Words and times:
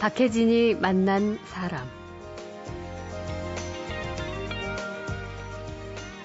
박혜진이 0.00 0.76
만난 0.76 1.38
사람. 1.46 1.84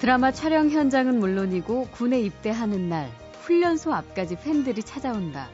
드라마 0.00 0.30
촬영 0.30 0.70
현장은 0.70 1.18
물론이고 1.18 1.88
군에 1.90 2.20
입대하는 2.20 2.88
날 2.88 3.10
훈련소 3.40 3.92
앞까지 3.92 4.36
팬들이 4.36 4.82
찾아온다. 4.82 5.48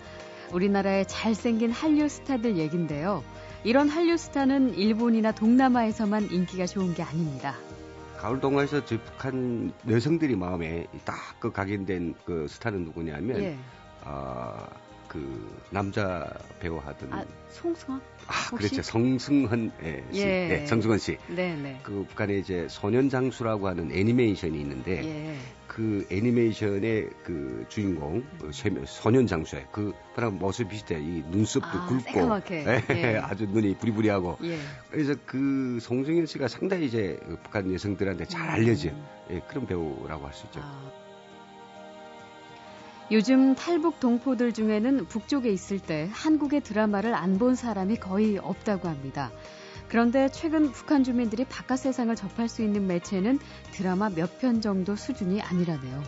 우리나라의 0.52 1.06
잘생긴 1.06 1.70
한류 1.70 2.08
스타들 2.08 2.58
얘긴데요. 2.58 3.22
이런 3.64 3.88
한류 3.88 4.16
스타는 4.18 4.74
일본이나 4.74 5.32
동남아에서만 5.32 6.30
인기가 6.30 6.66
좋은 6.66 6.92
게 6.94 7.02
아닙니다. 7.02 7.54
가을 8.18 8.38
동화에서 8.40 8.84
저 8.84 8.98
북한 9.02 9.72
여성들이 9.88 10.36
마음에 10.36 10.86
딱 11.04 11.16
그 11.40 11.50
각인된 11.52 12.16
그 12.26 12.46
스타는 12.48 12.84
누구냐면 12.84 13.40
예. 13.42 13.56
어, 14.04 14.58
그 15.10 15.52
남자 15.70 16.32
배우 16.60 16.78
하던 16.78 17.12
아, 17.12 17.24
송승헌? 17.48 18.00
아, 18.28 18.56
그렇죠. 18.56 18.80
성승헌 18.80 19.72
예, 19.82 20.04
씨. 20.12 20.20
예. 20.20 20.24
네, 20.24 20.66
성승헌 20.66 20.98
씨. 20.98 21.18
네, 21.26 21.56
네. 21.56 21.80
그 21.82 22.06
북한에 22.08 22.38
이제 22.38 22.68
소년 22.70 23.08
장수라고 23.08 23.66
하는 23.66 23.90
애니메이션이 23.90 24.60
있는데 24.60 25.04
예. 25.04 25.36
그 25.66 26.06
애니메이션의 26.12 27.10
그 27.24 27.66
주인공 27.68 28.24
그 28.40 28.52
소년 28.86 29.26
장수에 29.26 29.66
그 29.72 29.92
사람 30.14 30.38
모습 30.38 30.68
비슷해. 30.68 31.00
이 31.00 31.24
눈썹도 31.28 31.66
아, 31.66 31.86
굵고 31.88 32.54
예, 32.54 32.84
예. 32.90 33.16
아주 33.22 33.46
눈이 33.46 33.78
부리부리하고. 33.78 34.38
예. 34.44 34.58
그래서 34.92 35.16
그 35.26 35.78
송승헌 35.82 36.26
씨가 36.26 36.46
상당히 36.46 36.86
이제 36.86 37.18
그 37.26 37.36
북한 37.42 37.72
여성들한테 37.72 38.26
잘 38.26 38.48
알려진 38.48 38.92
음. 38.92 39.06
예, 39.32 39.40
그런 39.48 39.66
배우라고 39.66 40.24
할 40.24 40.32
수 40.34 40.46
있죠. 40.46 40.60
아. 40.62 41.09
요즘 43.12 43.54
탈북 43.56 43.98
동포들 43.98 44.52
중에는 44.52 45.06
북쪽에 45.06 45.50
있을 45.50 45.80
때 45.80 46.08
한국의 46.12 46.60
드라마를 46.62 47.14
안 47.14 47.38
본 47.38 47.54
사람이 47.54 47.96
거의 47.96 48.36
없다고 48.38 48.86
합니다. 48.88 49.32
그런데 49.88 50.28
최근 50.30 50.70
북한 50.70 51.02
주민들이 51.02 51.44
바깥 51.44 51.78
세상을 51.80 52.14
접할 52.14 52.48
수 52.48 52.62
있는 52.62 52.86
매체는 52.86 53.38
드라마 53.72 54.10
몇 54.10 54.38
편 54.38 54.60
정도 54.60 54.94
수준이 54.94 55.40
아니라네요. 55.40 56.02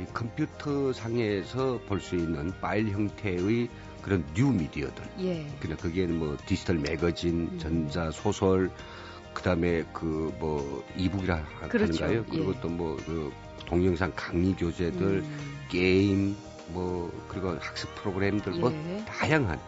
이 0.00 0.04
컴퓨터 0.14 0.92
상에서 0.92 1.80
볼 1.86 2.00
수 2.00 2.14
있는 2.16 2.52
파일 2.60 2.88
형태의 2.90 3.68
그런 4.00 4.24
뉴 4.34 4.50
미디어들. 4.52 5.04
예. 5.20 5.46
그냥 5.60 5.76
거기에는 5.76 6.18
뭐 6.18 6.36
디지털 6.46 6.78
매거진, 6.78 7.48
음. 7.52 7.58
전자 7.58 8.10
소설, 8.10 8.70
그다음에 9.34 9.82
그 9.92 10.32
뭐 10.38 10.84
e-book이라 10.96 11.44
그렇죠. 11.68 12.04
하는가요? 12.04 12.24
그리고 12.30 12.54
예. 12.54 12.60
또 12.60 12.75
뭐 12.75 12.96
그 13.04 13.32
동영상 13.66 14.12
강의 14.16 14.54
교재들, 14.56 15.02
음. 15.02 15.53
게임, 15.68 16.36
뭐 16.68 17.10
그리고 17.28 17.56
학습 17.60 17.94
프로그램들 17.96 18.52
뭐 18.54 18.72
예. 18.72 18.76
뭐 18.76 19.04
다양한 19.06 19.58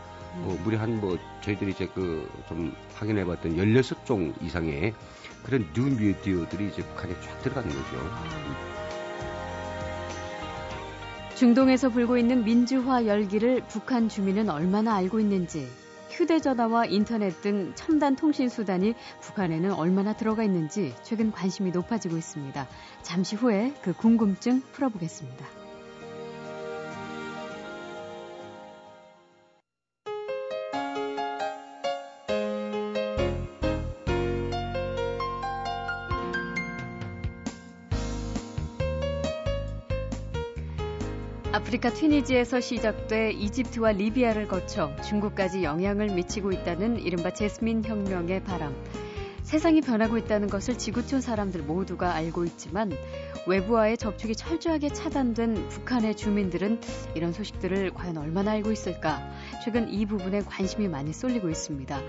뭐 0.43 0.55
음. 0.55 0.61
무려 0.65 0.79
한 0.81 1.01
뭐 1.01 1.19
저희들이 1.43 1.73
이제 1.73 1.87
그 1.89 2.29
좀 2.49 2.75
확인해 2.95 3.25
봤던 3.25 3.57
16종 3.57 4.43
이상의 4.43 4.95
그런 5.45 5.67
뉴 5.75 5.83
미디어들이 5.85 6.69
이제 6.69 6.83
북한에 6.83 7.15
쫙 7.21 7.43
들어가는 7.43 7.69
거죠. 7.69 7.97
아. 8.01 8.87
중동에서 11.35 11.91
불고 11.91 12.17
있는 12.17 12.45
민주화 12.45 13.07
열기를 13.07 13.63
북한 13.69 14.09
주민은 14.09 14.49
얼마나 14.49 14.95
알고 14.95 15.21
있는지 15.21 15.69
휴대전화와 16.11 16.87
인터넷 16.87 17.43
등 17.43 17.73
첨단 17.75 18.17
통신 18.17 18.49
수단이 18.49 18.95
북한에는 19.21 19.73
얼마나 19.75 20.15
들어가 20.15 20.43
있는지 20.45 20.95
최근 21.03 21.31
관심이 21.31 21.73
높아지고 21.73 22.17
있습니다. 22.17 22.67
잠시 23.03 23.37
후에 23.37 23.75
그 23.83 23.93
궁금증 23.93 24.63
풀어보겠습니다. 24.73 25.66
아프리카 41.77 41.91
튀니지에서 41.91 42.61
시작돼 42.61 43.33
이집트와 43.33 43.93
리비아를 43.93 44.49
거쳐 44.49 44.97
중국까지 45.07 45.63
영향을 45.63 46.09
미치고 46.09 46.53
있다는 46.53 46.99
이른바 46.99 47.35
제스민 47.35 47.85
혁명의 47.85 48.43
바람. 48.45 48.75
세상이 49.43 49.83
변하고 49.83 50.17
있다는 50.17 50.49
것을 50.49 50.79
지구촌 50.79 51.21
사람들 51.21 51.63
모두가 51.65 52.15
알고 52.15 52.47
있지만 52.47 52.93
외부와의 53.47 53.99
접촉이 53.99 54.35
철저하게 54.37 54.89
차단된 54.89 55.69
북한의 55.69 56.17
주민들은 56.17 56.81
이런 57.15 57.35
소식들을 57.35 57.91
과연 57.93 58.17
얼마나 58.17 58.53
알고 58.53 58.73
있을까? 58.73 59.29
최근 59.63 59.91
이 59.91 60.07
부분에 60.07 60.41
관심이 60.41 60.89
많이 60.89 61.13
쏠리고 61.13 61.51
있습니다. 61.51 62.01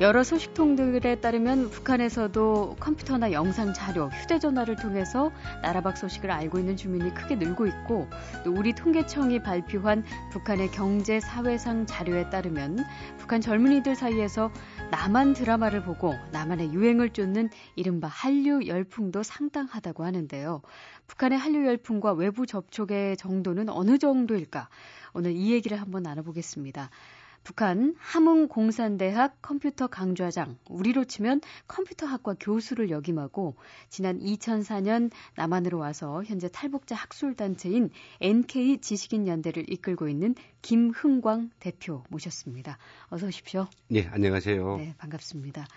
여러 0.00 0.22
소식통들에 0.22 1.20
따르면 1.20 1.70
북한에서도 1.70 2.76
컴퓨터나 2.78 3.32
영상 3.32 3.72
자료, 3.72 4.08
휴대전화를 4.08 4.76
통해서 4.76 5.32
나라 5.62 5.80
밖 5.80 5.96
소식을 5.96 6.30
알고 6.30 6.58
있는 6.58 6.76
주민이 6.76 7.14
크게 7.14 7.36
늘고 7.36 7.66
있고 7.66 8.06
또 8.44 8.52
우리 8.52 8.74
통계청이 8.74 9.42
발표한 9.42 10.04
북한의 10.32 10.70
경제 10.70 11.18
사회상 11.18 11.86
자료에 11.86 12.28
따르면 12.28 12.84
북한 13.16 13.40
젊은이들 13.40 13.94
사이에서 13.94 14.52
남한 14.90 15.32
드라마를 15.32 15.82
보고 15.82 16.12
남한의 16.30 16.74
유행을 16.74 17.10
쫓는 17.10 17.48
이른바 17.74 18.06
한류 18.06 18.66
열풍도 18.66 19.22
상당하다고 19.22 20.04
하는데요. 20.04 20.60
북한의 21.06 21.38
한류 21.38 21.64
열풍과 21.66 22.12
외부 22.12 22.44
접촉의 22.44 23.16
정도는 23.16 23.70
어느 23.70 23.96
정도일까? 23.96 24.68
오늘 25.14 25.32
이 25.32 25.52
얘기를 25.52 25.80
한번 25.80 26.02
나눠보겠습니다. 26.02 26.90
북한 27.46 27.94
함흥공산대학 27.98 29.40
컴퓨터 29.40 29.86
강좌장, 29.86 30.58
우리로 30.68 31.04
치면 31.04 31.40
컴퓨터학과 31.68 32.34
교수를 32.40 32.90
역임하고 32.90 33.54
지난 33.88 34.18
2004년 34.18 35.12
남한으로 35.36 35.78
와서 35.78 36.24
현재 36.24 36.48
탈북자 36.48 36.96
학술단체인 36.96 37.90
NK 38.20 38.78
지식인 38.80 39.28
연대를 39.28 39.72
이끌고 39.72 40.08
있는 40.08 40.34
김흥광 40.62 41.50
대표 41.60 42.02
모셨습니다. 42.08 42.78
어서 43.10 43.28
오십시오. 43.28 43.68
네, 43.86 44.08
안녕하세요. 44.10 44.78
네, 44.78 44.94
반갑습니다. 44.98 45.68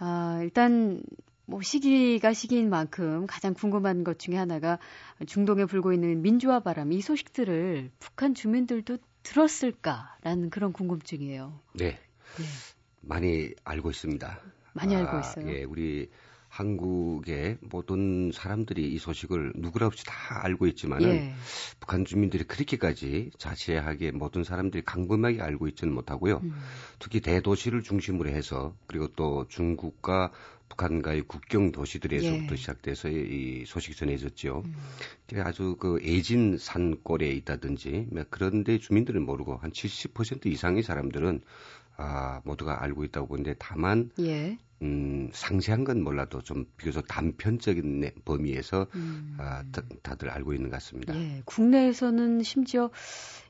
아, 0.00 0.40
일단 0.42 1.00
뭐 1.46 1.62
시기가 1.62 2.32
시기인 2.32 2.68
만큼 2.68 3.28
가장 3.28 3.54
궁금한 3.54 4.02
것 4.02 4.18
중에 4.18 4.36
하나가 4.36 4.80
중동에 5.26 5.66
불고 5.66 5.92
있는 5.92 6.20
민주화 6.22 6.60
바람 6.60 6.90
이 6.92 7.00
소식들을 7.00 7.92
북한 8.00 8.34
주민들도 8.34 8.98
들었을까라는 9.22 10.50
그런 10.50 10.72
궁금증이에요. 10.72 11.60
네. 11.74 11.98
네. 12.38 12.44
많이 13.02 13.54
알고 13.64 13.90
있습니다. 13.90 14.40
많이 14.72 14.94
아, 14.94 14.98
알고 14.98 15.18
있어요. 15.18 15.48
예, 15.52 15.64
우리 15.64 16.10
한국의 16.60 17.56
모든 17.62 18.30
사람들이 18.32 18.92
이 18.92 18.98
소식을 18.98 19.54
누구라 19.56 19.86
없이 19.86 20.04
다 20.04 20.44
알고 20.44 20.66
있지만은 20.68 21.08
예. 21.08 21.34
북한 21.80 22.04
주민들이 22.04 22.44
그렇게까지 22.44 23.30
자세하게 23.38 24.12
모든 24.12 24.44
사람들이 24.44 24.84
강범하게 24.84 25.40
알고 25.40 25.68
있지는 25.68 25.94
못하고요. 25.94 26.40
음. 26.42 26.52
특히 26.98 27.20
대도시를 27.20 27.82
중심으로 27.82 28.28
해서 28.28 28.74
그리고 28.86 29.08
또 29.08 29.46
중국과 29.48 30.32
북한과의 30.68 31.22
국경 31.22 31.72
도시들에서부터 31.72 32.52
예. 32.52 32.56
시작돼서 32.56 33.08
이 33.08 33.64
소식이 33.66 33.96
전해졌죠. 33.96 34.62
음. 34.64 34.74
아주 35.38 35.76
그 35.78 35.98
애진 36.02 36.58
산골에 36.58 37.28
있다든지 37.30 38.08
뭐 38.12 38.24
그런데 38.28 38.78
주민들은 38.78 39.22
모르고 39.22 39.56
한 39.56 39.72
70% 39.72 40.46
이상의 40.46 40.82
사람들은 40.82 41.40
아, 41.96 42.40
모두가 42.44 42.82
알고 42.82 43.04
있다고 43.04 43.28
보는데 43.28 43.54
다만 43.58 44.10
예. 44.20 44.58
음, 44.82 45.28
상세한 45.32 45.84
건 45.84 46.02
몰라도 46.02 46.40
좀 46.40 46.64
비교적 46.76 47.06
단편적인 47.06 48.10
범위에서 48.24 48.86
음. 48.94 49.36
아, 49.38 49.62
다, 50.02 50.14
들 50.14 50.30
알고 50.30 50.54
있는 50.54 50.70
것 50.70 50.76
같습니다. 50.76 51.14
예, 51.14 51.42
국내에서는 51.44 52.42
심지어 52.42 52.90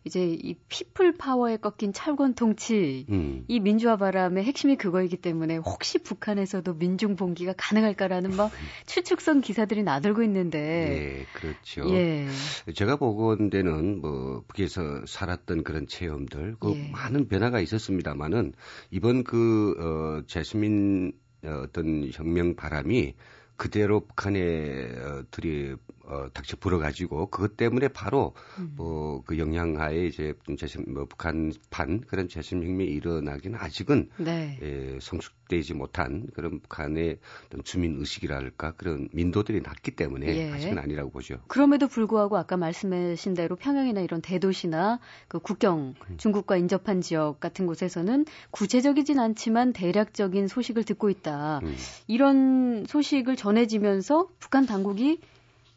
이제 0.05 0.25
이 0.25 0.55
피플 0.69 1.17
파워에 1.17 1.59
꺾인 1.59 1.93
철권 1.93 2.35
통치 2.35 3.07
음. 3.11 3.45
이 3.49 3.61
민주화 3.61 3.97
바람의 3.97 4.45
핵심이 4.45 4.77
그거이기 4.77 5.19
때문에 5.19 5.59
혹시 5.59 5.99
북한에서도 5.99 6.75
민중 6.75 7.17
봉기가 7.17 7.55
가능할까라는 7.57 8.35
막 8.37 8.51
추측성 8.87 9.41
기사들이 9.41 9.83
나돌고 9.83 10.23
있는데 10.25 10.59
예, 10.61 11.27
그렇죠. 11.33 11.89
예. 11.95 12.29
제가 12.75 12.97
보건대는 12.97 14.01
뭐 14.01 14.43
북에서 14.49 15.05
살았던 15.07 15.65
그런 15.65 15.87
체험들 15.87 16.57
그 16.59 16.73
예. 16.73 16.91
많은 16.91 17.29
변화가 17.29 17.61
있었습니다만은 17.61 18.55
이번 18.91 19.23
그 19.23 19.75
어, 19.79 20.27
제스민 20.27 21.13
어, 21.45 21.63
어떤 21.65 22.11
혁명 22.13 22.55
바람이 22.57 23.15
그대로 23.57 24.01
북한에 24.01 24.97
어, 24.99 25.25
들이 25.31 25.77
어, 26.11 26.29
닥쳐 26.33 26.57
불어가지고 26.57 27.31
그것 27.31 27.57
때문에 27.57 27.87
바로 27.89 28.35
음. 28.59 28.73
뭐그 28.77 29.39
영향하에 29.39 30.07
이제 30.07 30.35
재심 30.59 30.85
뭐 30.89 31.05
북한판 31.05 32.01
그런 32.01 32.29
재심 32.29 32.65
혁명이 32.65 32.91
일어나기는 32.91 33.57
아직은 33.57 34.11
네. 34.17 34.59
예, 34.61 34.99
성숙되지 35.01 35.75
못한 35.75 36.27
그런 36.35 36.59
북한의 36.61 37.19
어떤 37.47 37.63
주민 37.63 37.97
의식이랄까 38.01 38.73
그런 38.73 39.09
민도들이 39.13 39.61
낮기 39.61 39.93
때문에 39.93 40.27
예. 40.27 40.51
아직은 40.51 40.79
아니라고 40.79 41.11
보죠. 41.11 41.37
그럼에도 41.47 41.87
불구하고 41.87 42.37
아까 42.37 42.57
말씀하신 42.57 43.35
대로 43.35 43.55
평양이나 43.55 44.01
이런 44.01 44.21
대도시나 44.21 44.99
그 45.29 45.39
국경 45.39 45.95
음. 46.11 46.17
중국과 46.17 46.57
인접한 46.57 47.03
지역 47.03 47.39
같은 47.39 47.67
곳에서는 47.69 48.25
구체적이진 48.51 49.21
않지만 49.21 49.73
대략적인 49.73 50.49
소식을 50.49 50.83
듣고 50.83 51.09
있다. 51.09 51.61
음. 51.63 51.77
이런 52.09 52.85
소식을 52.87 53.37
전해지면서 53.37 54.29
북한 54.41 54.67
당국이 54.67 55.21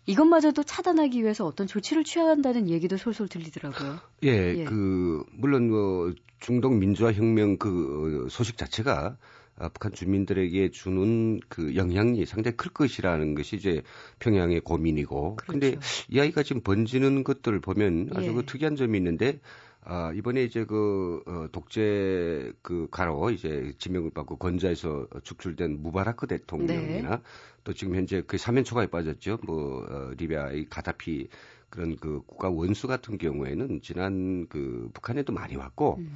이것마저도 0.05 0.63
차단하기 0.63 1.21
위해서 1.21 1.45
어떤 1.45 1.67
조치를 1.67 2.03
취한다는 2.03 2.69
얘기도 2.69 2.97
솔솔 2.97 3.27
들리더라고요. 3.29 3.99
예, 4.23 4.55
예. 4.57 4.63
그 4.65 5.23
물론 5.31 5.69
뭐 5.69 6.13
중동 6.39 6.79
민주화 6.79 7.13
혁명 7.13 7.57
그 7.57 8.27
소식 8.29 8.57
자체가 8.57 9.17
아, 9.55 9.69
북한 9.69 9.91
주민들에게 9.91 10.71
주는 10.71 11.39
그 11.47 11.75
영향이 11.75 12.25
상당히 12.25 12.57
클 12.57 12.71
것이라는 12.71 13.35
것이 13.35 13.55
이제 13.55 13.83
평양의 14.19 14.61
고민이고. 14.61 15.35
그렇죠. 15.35 15.51
근데 15.51 15.79
이 16.09 16.19
아이가 16.19 16.41
지금 16.41 16.61
번지는 16.61 17.23
것들을 17.23 17.59
보면 17.61 18.09
아주 18.15 18.29
예. 18.29 18.33
그 18.33 18.45
특이한 18.45 18.75
점이 18.75 18.97
있는데 18.97 19.39
아, 19.85 20.11
이번에 20.13 20.43
이제 20.43 20.65
그, 20.65 21.21
어, 21.25 21.47
독재 21.51 22.53
그 22.61 22.87
가로 22.89 23.29
이제 23.31 23.73
지명을 23.77 24.11
받고 24.11 24.37
건자에서 24.37 25.07
축출된 25.23 25.81
무바라크 25.81 26.27
대통령이나 26.27 27.09
네. 27.17 27.21
또 27.63 27.73
지금 27.73 27.95
현재 27.95 28.21
그 28.25 28.37
사면 28.37 28.63
초과에 28.63 28.87
빠졌죠. 28.87 29.39
뭐, 29.43 29.85
어, 29.89 30.11
리비아의 30.17 30.67
가다피 30.69 31.27
그런 31.69 31.95
그 31.95 32.21
국가 32.27 32.49
원수 32.49 32.87
같은 32.87 33.17
경우에는 33.17 33.81
지난 33.81 34.45
그 34.47 34.89
북한에도 34.93 35.33
많이 35.33 35.55
왔고 35.55 35.95
음. 35.97 36.11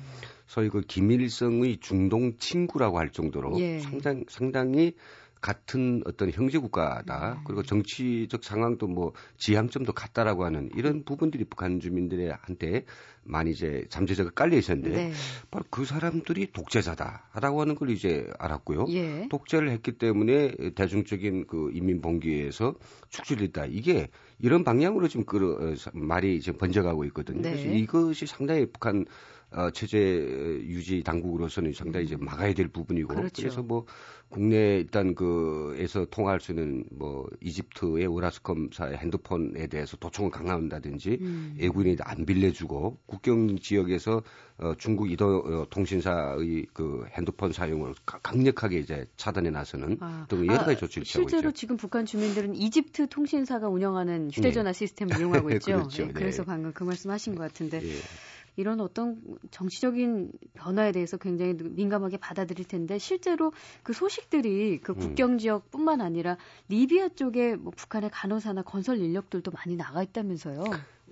소위 0.45 0.69
그 0.69 0.81
김일성의 0.81 1.77
중동 1.81 2.37
친구라고 2.37 2.99
할 2.99 3.09
정도로 3.09 3.59
예. 3.59 3.79
상당, 3.79 4.23
상당히 4.29 4.93
같은 5.41 6.01
어떤 6.05 6.31
형제 6.31 6.57
국가다. 6.57 7.33
음. 7.39 7.43
그리고 7.45 7.63
정치적 7.63 8.43
상황도 8.43 8.87
뭐 8.87 9.13
지향점도 9.37 9.93
같다라고 9.93 10.45
하는 10.45 10.69
이런 10.75 11.03
부분들이 11.03 11.45
북한 11.45 11.79
주민들한테 11.79 12.85
많이 13.23 13.51
이제 13.51 13.85
잠재적으로 13.89 14.33
깔려 14.33 14.57
있었는데 14.57 14.89
네. 14.89 15.11
바로 15.51 15.65
그 15.69 15.85
사람들이 15.85 16.51
독재자다라고 16.53 17.61
하는 17.61 17.75
걸 17.75 17.89
이제 17.89 18.25
알았고요. 18.39 18.85
예. 18.89 19.27
독재를 19.29 19.69
했기 19.69 19.91
때문에 19.97 20.55
대중적인 20.75 21.47
그 21.47 21.71
인민 21.73 22.01
봉기에서 22.01 22.75
축출했다. 23.09 23.65
이게 23.65 24.09
이런 24.39 24.63
방향으로 24.63 25.07
지금 25.07 25.25
그 25.25 25.37
어, 25.37 25.91
말이 25.93 26.39
지금 26.41 26.57
번져가고 26.57 27.03
있거든요. 27.05 27.41
네. 27.41 27.51
그래서 27.51 27.69
이것이 27.69 28.25
상당히 28.27 28.65
북한 28.65 29.05
어, 29.51 29.69
체제 29.71 29.97
유지 29.97 31.03
당국으로서는 31.03 31.71
상당히 31.73 32.05
이제 32.05 32.17
막아야 32.17 32.53
될 32.53 32.67
부분이고 32.67 33.07
그렇죠. 33.07 33.41
그래서 33.41 33.63
뭐 33.63 33.85
국내 34.29 34.77
일단 34.79 35.15
그에서 35.15 36.05
통화할 36.05 36.41
수 36.41 36.51
있는 36.51 36.83
뭐 36.91 37.29
이집트의 37.39 38.07
오라스컴사의 38.07 38.97
핸드폰에 38.97 39.67
대해서 39.67 39.95
도청을 39.95 40.31
강화한다든지 40.31 41.17
음. 41.21 41.55
외국인이 41.57 41.95
안 42.01 42.25
빌려주고 42.25 42.97
국경 43.05 43.57
지역에서 43.57 44.21
어, 44.57 44.73
중국 44.77 45.09
이도 45.11 45.37
어, 45.37 45.67
통신사의 45.69 46.65
그 46.73 47.05
핸드폰 47.11 47.53
사용을 47.53 47.93
강력하게 48.05 48.79
이제 48.79 49.05
차단해 49.15 49.49
나서는 49.51 49.97
아. 50.01 50.25
등 50.27 50.45
여러 50.45 50.57
가지 50.57 50.71
아, 50.71 50.75
조치를 50.75 51.05
취하고 51.05 51.27
있죠. 51.27 51.29
실제로 51.29 51.51
지금 51.53 51.77
북한 51.77 52.05
주민들은 52.05 52.55
이집트 52.55 53.07
통신사가 53.07 53.69
운영하는 53.69 54.29
휴대전화 54.31 54.71
네. 54.71 54.77
시스템을 54.77 55.17
이용하고 55.19 55.51
있죠. 55.55 55.71
그렇죠. 55.73 56.07
네, 56.07 56.11
그래서 56.11 56.41
네. 56.41 56.47
방금 56.47 56.73
그 56.73 56.83
말씀하신 56.83 57.35
것 57.35 57.43
같은데. 57.43 57.81
예. 58.57 58.61
이런 58.61 58.81
어떤 58.81 59.21
정치적인 59.51 60.31
변화에 60.53 60.91
대해서 60.91 61.17
굉장히 61.17 61.53
민감하게 61.53 62.17
받아들일 62.17 62.67
텐데 62.67 62.97
실제로 62.97 63.53
그 63.83 63.93
소식들이 63.93 64.79
그 64.81 64.93
음. 64.93 64.99
국경 64.99 65.37
지역뿐만 65.37 66.01
아니라 66.01 66.37
리비아 66.69 67.09
쪽에 67.09 67.55
뭐 67.55 67.71
북한의 67.75 68.09
간호사나 68.11 68.63
건설 68.63 68.97
인력들도 68.97 69.51
많이 69.51 69.75
나가 69.75 70.03
있다면서요. 70.03 70.63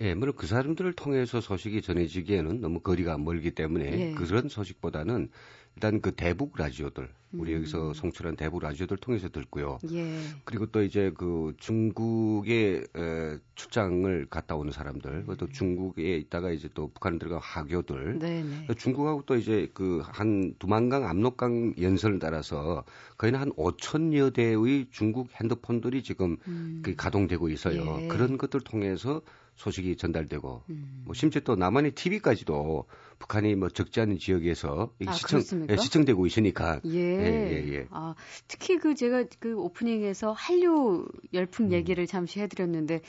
예, 0.01 0.13
물론 0.13 0.35
그 0.35 0.47
사람들을 0.47 0.93
통해서 0.93 1.41
소식이 1.41 1.81
전해지기에는 1.81 2.61
너무 2.61 2.79
거리가 2.79 3.17
멀기 3.17 3.51
때문에 3.51 4.11
예. 4.11 4.13
그런 4.13 4.49
소식보다는 4.49 5.29
일단 5.75 5.99
그 5.99 6.13
대북 6.13 6.53
라디오들 6.57 7.09
우리 7.33 7.51
음. 7.51 7.57
여기서 7.57 7.93
송출한 7.93 8.37
대북 8.37 8.63
라디오들 8.63 8.95
통해서 8.95 9.27
듣고요. 9.27 9.79
예. 9.91 10.19
그리고 10.45 10.67
또 10.67 10.81
이제 10.81 11.11
그 11.17 11.53
중국에 11.57 12.85
에, 12.95 13.37
출장을 13.55 14.27
갔다 14.29 14.55
오는 14.55 14.71
사람들, 14.71 15.25
음. 15.27 15.35
또 15.37 15.47
중국에 15.49 16.15
있다가 16.15 16.51
이제 16.51 16.69
또 16.73 16.89
북한 16.93 17.19
들어간 17.19 17.41
하교들, 17.41 18.19
네네. 18.19 18.67
중국하고 18.77 19.23
또 19.25 19.35
이제 19.35 19.69
그 19.73 20.01
한 20.15 20.55
두만강 20.59 21.03
압록강 21.05 21.73
연선을 21.79 22.19
따라서 22.19 22.85
거의 23.17 23.33
한 23.33 23.51
5천여 23.51 24.33
대의 24.33 24.87
중국 24.91 25.29
핸드폰들이 25.33 26.03
지금 26.03 26.37
음. 26.47 26.81
그 26.83 26.95
가동되고 26.95 27.49
있어요. 27.49 27.99
예. 28.01 28.07
그런 28.07 28.37
것들 28.37 28.61
통해서 28.61 29.21
소식이 29.55 29.95
전달되고 29.97 30.63
음. 30.69 31.03
뭐 31.05 31.13
심지어 31.13 31.41
또 31.41 31.55
남한의 31.55 31.91
TV까지도 31.91 32.85
북한이 33.19 33.55
뭐 33.55 33.69
적지 33.69 34.01
않은 34.01 34.19
지역에서 34.19 34.91
아, 35.05 35.11
시청 35.13 35.41
예, 35.69 35.77
시청되고 35.77 36.25
있으니까 36.27 36.81
예. 36.85 36.99
예, 36.99 37.51
예, 37.51 37.73
예. 37.73 37.87
아, 37.89 38.15
특히 38.47 38.77
그 38.77 38.95
제가 38.95 39.23
그 39.39 39.55
오프닝에서 39.55 40.33
한류 40.33 41.07
열풍 41.33 41.67
음. 41.67 41.71
얘기를 41.71 42.05
잠시 42.05 42.41
해드렸는데 42.41 43.01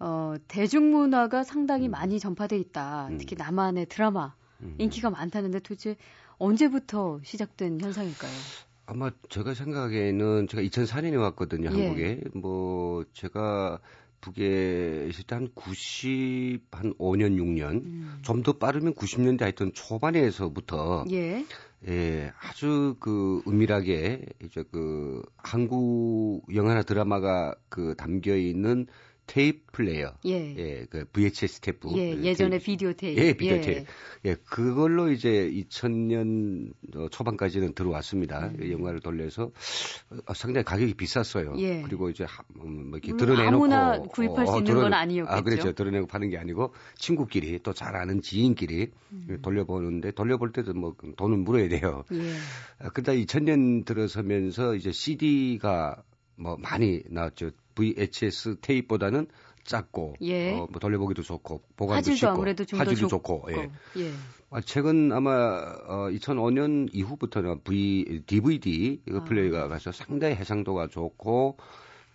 어, 0.00 0.34
대중문화가 0.48 1.44
상당히 1.44 1.86
음. 1.88 1.92
많이 1.92 2.18
전파돼 2.18 2.58
있다. 2.58 3.08
음. 3.08 3.18
특히 3.18 3.36
남한의 3.36 3.86
드라마 3.86 4.34
음. 4.60 4.74
인기가 4.78 5.10
많다는데 5.10 5.60
도대체 5.60 5.96
언제부터 6.38 7.20
시작된 7.22 7.80
현상일까요? 7.80 8.32
아마 8.86 9.12
제가 9.28 9.54
생각에는 9.54 10.48
제가 10.48 10.62
2004년에 10.64 11.20
왔거든요, 11.20 11.70
예. 11.72 11.86
한국에. 11.86 12.20
뭐 12.34 13.04
제가 13.12 13.80
북에 14.22 15.08
있을 15.10 15.24
때 15.24 15.34
한 15.34 15.48
90, 15.54 16.60
한 16.70 16.94
5년, 16.94 17.36
6년, 17.36 17.84
음. 17.84 18.18
좀더 18.22 18.54
빠르면 18.54 18.94
90년대 18.94 19.40
하여튼 19.40 19.72
초반에서부터, 19.72 21.04
예. 21.10 21.44
예, 21.88 22.32
아주 22.40 22.96
그 23.00 23.42
은밀하게, 23.46 24.24
이제 24.44 24.64
그 24.70 25.22
한국 25.36 26.44
영화나 26.54 26.82
드라마가 26.82 27.54
그 27.68 27.94
담겨 27.96 28.36
있는 28.36 28.86
테이프 29.32 29.60
플레이어. 29.72 30.12
예. 30.26 30.54
예, 30.58 30.86
그 30.90 31.06
VHS 31.10 31.60
테이프. 31.60 31.88
예, 31.96 32.16
그 32.16 32.22
예전에 32.22 32.50
테이프. 32.58 32.64
비디오 32.66 32.92
테이프. 32.92 33.18
예, 33.22 33.32
비디오 33.32 33.56
예. 33.56 33.60
테이프. 33.62 33.92
예, 34.26 34.34
그걸로 34.44 35.10
이제 35.10 35.50
2000년 35.50 36.74
초반까지는 37.10 37.72
들어왔습니다. 37.72 38.48
음. 38.48 38.70
영화를 38.70 39.00
돌려서 39.00 39.50
어, 40.26 40.34
상당히 40.34 40.64
가격이 40.64 40.92
비쌌어요. 40.94 41.54
예. 41.60 41.80
그리고 41.80 42.10
이제 42.10 42.26
음, 42.62 42.90
뭐 42.90 42.98
이렇게 42.98 43.16
드러내놓고 43.16 43.56
아무나 43.56 43.98
구입할 44.00 44.46
수 44.46 44.52
어, 44.52 44.58
있는 44.58 44.70
드러, 44.70 44.80
건 44.82 44.92
아니었겠죠. 44.92 45.34
아, 45.34 45.40
그렇죠. 45.40 45.72
드러내고 45.72 46.06
파는 46.08 46.28
게 46.28 46.36
아니고 46.36 46.74
친구끼리 46.98 47.60
또 47.60 47.72
잘 47.72 47.96
아는 47.96 48.20
지인끼리 48.20 48.90
음. 49.12 49.38
돌려보는데 49.40 50.10
돌려볼 50.10 50.52
때도 50.52 50.74
뭐 50.74 50.94
돈은 51.16 51.38
물어야 51.44 51.70
돼요. 51.70 52.04
예. 52.12 52.34
아, 52.80 52.90
그러다 52.90 53.12
2000년 53.12 53.86
들어서면서 53.86 54.74
이제 54.74 54.92
CD가 54.92 56.02
뭐 56.36 56.56
많이 56.58 57.02
나왔죠. 57.08 57.52
VHS 57.74 58.60
테이프보다는 58.60 59.26
작고 59.64 60.16
예. 60.22 60.52
어, 60.52 60.66
뭐 60.70 60.80
돌려보기도 60.80 61.22
좋고 61.22 61.62
보관도 61.76 62.14
쉽고 62.14 62.32
아무래도 62.32 62.64
좀 62.64 62.80
화질도 62.80 63.06
좋고, 63.08 63.46
예. 63.50 63.70
예. 63.96 64.12
아, 64.50 64.60
최근 64.60 65.12
아마 65.12 65.30
어, 65.86 66.08
2005년 66.10 66.88
이후부터는 66.92 67.62
V 67.64 68.22
DVD 68.26 69.00
아. 69.12 69.24
플레이가 69.24 69.68
가서 69.68 69.92
상당히 69.92 70.34
해상도가 70.34 70.88
좋고 70.88 71.56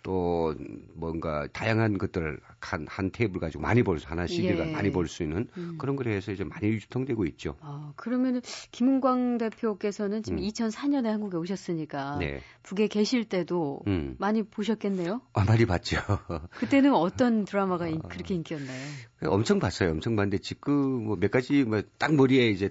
또 0.02 0.54
뭔가 0.94 1.46
다양한 1.52 1.98
것들을 1.98 2.38
한, 2.60 2.86
한 2.88 3.10
테이블 3.10 3.40
가지고 3.40 3.62
많이 3.62 3.82
볼 3.82 3.98
수, 3.98 4.08
하나 4.08 4.26
CD가 4.26 4.68
예. 4.68 4.72
많이 4.72 4.90
볼 4.90 5.08
수 5.08 5.22
있는 5.22 5.48
음. 5.56 5.76
그런 5.78 5.96
거를 5.96 6.12
해서 6.12 6.30
이제 6.32 6.44
많이 6.44 6.68
유통되고 6.68 7.24
있죠. 7.26 7.56
아, 7.60 7.92
그러면은 7.96 8.40
김은광 8.72 9.38
대표께서는 9.38 10.22
지금 10.22 10.38
음. 10.38 10.44
2004년에 10.44 11.06
한국에 11.06 11.36
오셨으니까 11.36 12.18
네. 12.18 12.40
북에 12.62 12.86
계실 12.86 13.24
때도 13.24 13.80
음. 13.86 14.14
많이 14.18 14.42
보셨겠네요? 14.42 15.22
아, 15.32 15.44
많이 15.44 15.66
봤죠. 15.66 15.98
그때는 16.58 16.94
어떤 16.94 17.44
드라마가 17.44 17.86
어... 17.88 17.98
그렇게 18.08 18.34
인기였나요? 18.34 18.86
엄청 19.22 19.58
봤어요. 19.58 19.90
엄청 19.90 20.14
봤는데 20.16 20.38
지금 20.38 21.04
뭐 21.04 21.16
몇 21.16 21.30
가지 21.30 21.64
뭐 21.64 21.82
딱 21.98 22.14
머리에 22.14 22.48
이제 22.50 22.70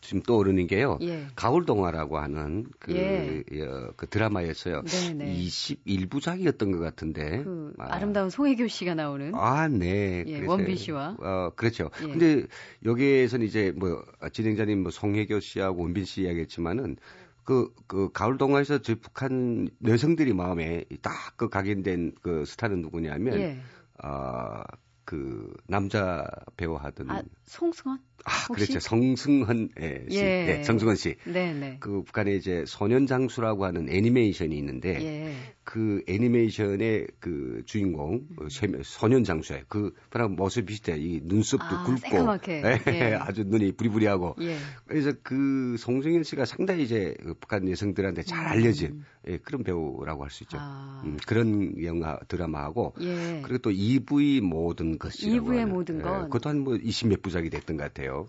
지금 0.00 0.22
떠오르는 0.22 0.66
게요. 0.68 0.98
예. 1.02 1.26
가을 1.34 1.64
동화라고 1.66 2.18
하는 2.18 2.66
그, 2.78 2.94
예. 2.94 3.42
어, 3.62 3.92
그 3.96 4.06
드라마였어요. 4.08 4.82
네네. 4.84 5.34
21부작이었던 5.36 6.72
것 6.72 6.78
같은데. 6.78 7.42
그 7.42 7.72
아. 7.78 7.98
름다운 7.98 8.30
송혜교 8.30 8.68
씨가 8.68 8.94
나오는. 8.94 9.32
아, 9.34 9.68
네. 9.68 10.24
예, 10.26 10.44
원빈 10.46 10.76
씨와. 10.76 11.16
어, 11.20 11.50
그렇죠. 11.56 11.90
예. 12.02 12.06
근데 12.06 12.46
여기에서는 12.84 13.44
이제 13.46 13.72
뭐 13.76 14.04
진행자님 14.32 14.82
뭐 14.82 14.90
송혜교 14.90 15.40
씨하고 15.40 15.82
원빈 15.82 16.04
씨 16.04 16.22
이야기했지만은 16.22 16.96
그, 17.44 17.72
그, 17.86 18.10
가을 18.12 18.36
동화에서 18.36 18.78
저희 18.82 18.96
북한 18.96 19.68
여성들이 19.86 20.34
마음에 20.34 20.84
딱 21.02 21.12
그 21.36 21.48
각인된 21.48 22.14
그 22.20 22.44
스타는 22.44 22.82
누구냐면, 22.82 23.38
예. 23.40 23.58
어, 24.02 24.62
그 25.08 25.50
남자 25.66 26.26
배우 26.58 26.74
하던 26.74 27.10
아, 27.10 27.22
송승헌? 27.46 27.98
아, 28.26 28.30
혹시? 28.50 28.66
그렇죠. 28.66 28.78
성승헌 28.78 29.70
예, 29.80 30.04
씨. 30.10 30.18
예. 30.18 30.44
네, 30.44 30.62
성승헌 30.64 30.96
씨. 30.96 31.16
네, 31.24 31.54
네. 31.54 31.78
그 31.80 32.02
북한에 32.02 32.34
이제 32.34 32.64
소년 32.66 33.06
장수라고 33.06 33.64
하는 33.64 33.88
애니메이션이 33.88 34.54
있는데 34.58 35.02
예. 35.02 35.34
그 35.70 36.02
애니메이션의 36.08 37.08
그 37.20 37.60
주인공 37.66 38.26
음. 38.40 38.48
소년 38.82 39.22
장수예요. 39.22 39.64
그 39.68 39.92
그랑 40.08 40.34
모습 40.34 40.64
비슷해. 40.64 40.96
이 40.96 41.20
눈썹도 41.22 41.62
아, 41.66 41.84
굵고 41.84 42.38
예, 42.48 42.80
예. 42.86 43.14
아주 43.20 43.44
눈이 43.44 43.72
부리부리하고. 43.72 44.36
예. 44.40 44.56
그래서 44.86 45.12
그 45.22 45.76
송승헌 45.78 46.22
씨가 46.22 46.46
상당히 46.46 46.84
이제 46.84 47.14
그 47.22 47.34
북한 47.34 47.68
여성들한테 47.68 48.22
잘 48.22 48.46
음. 48.46 48.50
알려진 48.50 49.04
예, 49.26 49.36
그런 49.36 49.62
배우라고 49.62 50.22
할 50.24 50.30
수 50.30 50.44
있죠. 50.44 50.56
아. 50.58 51.02
음, 51.04 51.18
그런 51.26 51.74
영화 51.84 52.18
드라마하고 52.28 52.94
예. 53.02 53.42
그리고 53.42 53.58
또 53.58 53.70
EV 53.70 54.40
모든 54.40 54.98
것이라고 54.98 55.50
2부의 55.50 55.66
모든 55.66 56.00
것. 56.00 56.22
그것도 56.30 56.48
한 56.48 56.58
뭐 56.60 56.76
20몇 56.76 57.20
부작이 57.20 57.50
됐던 57.50 57.76
것 57.76 57.82
같아요. 57.82 58.26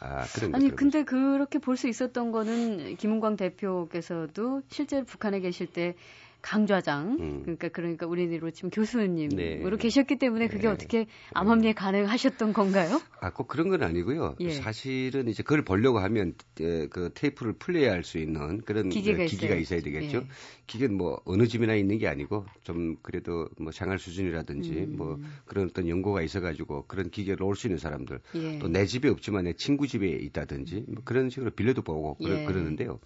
아, 0.00 0.24
아니 0.52 0.70
근데 0.70 1.02
그렇게 1.02 1.58
볼 1.58 1.76
수 1.76 1.88
있었던 1.88 2.30
거는 2.30 2.94
김은광 2.98 3.36
대표께서도 3.36 4.62
실제로 4.68 5.04
북한에 5.04 5.40
계실 5.40 5.66
때 5.66 5.96
강좌장 6.40 7.18
음. 7.20 7.42
그러니까 7.42 7.68
그러니까 7.68 8.06
우리로 8.06 8.50
지금 8.50 8.70
교수님으로 8.70 9.76
네. 9.76 9.76
계셨기 9.78 10.16
때문에 10.16 10.48
그게 10.48 10.62
네. 10.62 10.68
어떻게 10.68 11.06
암암리에 11.34 11.74
가능하셨던 11.74 12.52
건가요? 12.52 13.00
아, 13.20 13.30
꼭 13.30 13.48
그런 13.48 13.68
건 13.68 13.82
아니고요. 13.82 14.36
예. 14.40 14.50
사실은 14.52 15.28
이제 15.28 15.42
그걸 15.42 15.62
보려고 15.62 15.98
하면 15.98 16.34
그 16.54 17.10
테이프를 17.14 17.52
플레이할 17.54 18.04
수 18.04 18.18
있는 18.18 18.62
그런 18.62 18.88
기계가, 18.88 19.24
기기가 19.24 19.54
있어야 19.56 19.80
되겠죠. 19.82 20.18
예. 20.18 20.26
기계는 20.66 20.96
뭐 20.96 21.20
어느 21.24 21.46
집이나 21.46 21.74
있는 21.74 21.98
게 21.98 22.08
아니고 22.08 22.46
좀 22.62 22.96
그래도 23.02 23.48
뭐 23.58 23.72
생활 23.72 23.98
수준이라든지 23.98 24.70
음. 24.70 24.94
뭐 24.96 25.18
그런 25.44 25.66
어떤 25.66 25.88
연고가 25.88 26.22
있어가지고 26.22 26.86
그런 26.86 27.10
기계를 27.10 27.42
올 27.42 27.58
수 27.58 27.66
있는 27.66 27.78
사람들 27.78 28.20
예. 28.36 28.58
또내 28.60 28.86
집에 28.86 29.08
없지만 29.08 29.44
내 29.44 29.52
친구 29.52 29.86
집에 29.88 30.08
있다든지 30.08 30.84
뭐 30.86 31.02
그런 31.04 31.28
식으로 31.28 31.50
빌려도 31.50 31.82
보고 31.82 32.14
그러, 32.14 32.38
예. 32.40 32.44
그러는데요. 32.44 33.00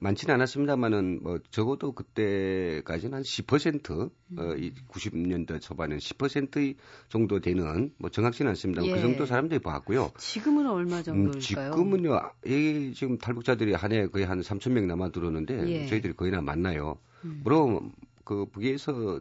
많지는 0.00 0.34
않았습니다만은 0.34 1.20
뭐 1.22 1.38
적어도 1.50 1.92
그때 1.92 2.81
까지는 2.82 3.14
한 3.14 3.22
10% 3.22 3.90
음. 4.32 4.38
어, 4.38 4.54
이 4.56 4.72
90년대 4.88 5.60
초반에 5.60 5.96
10% 5.96 6.74
정도 7.08 7.40
되는 7.40 7.92
뭐 7.98 8.10
정확치는 8.10 8.48
않습니다. 8.50 8.82
그 8.82 8.88
예. 8.88 8.92
그 8.94 9.00
정도 9.00 9.26
사람들이 9.26 9.60
봤고요. 9.60 10.12
지금은 10.18 10.66
얼마 10.66 11.02
정도일까요? 11.02 11.36
음, 11.36 11.40
지금은요. 11.40 12.20
이 12.46 12.92
지금 12.94 13.18
탈북자들이 13.18 13.74
한 13.74 13.92
해 13.92 14.06
거의 14.06 14.24
한 14.24 14.40
3천 14.40 14.72
명 14.72 14.86
남아 14.86 15.10
들어오는데 15.12 15.68
예. 15.68 15.86
저희들이 15.86 16.14
거의나 16.14 16.40
만나요. 16.40 16.98
음. 17.24 17.40
물론 17.44 17.92
그 18.24 18.46
북에서 18.46 19.20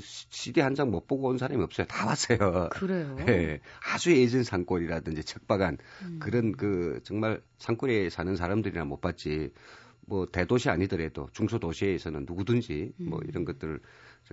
CD 0.00 0.60
한장 0.60 0.90
못 0.90 1.06
보고 1.06 1.28
온 1.28 1.38
사람이 1.38 1.62
없어요. 1.62 1.86
다 1.86 2.04
왔어요. 2.06 2.68
그래요. 2.72 3.16
예. 3.28 3.60
아주 3.92 4.14
예전 4.14 4.42
산골이라든지 4.42 5.24
척박한 5.24 5.78
음. 6.02 6.18
그런 6.20 6.52
그 6.52 7.00
정말 7.04 7.40
산골에 7.58 8.10
사는 8.10 8.36
사람들이나 8.36 8.84
못 8.84 9.00
봤지. 9.00 9.52
뭐 10.10 10.26
대도시 10.26 10.68
아니더라도 10.70 11.28
중소도시에서는 11.32 12.24
누구든지 12.26 12.92
뭐 12.96 13.06
음. 13.06 13.10
뭐 13.10 13.20
이런 13.28 13.44
것들 13.44 13.78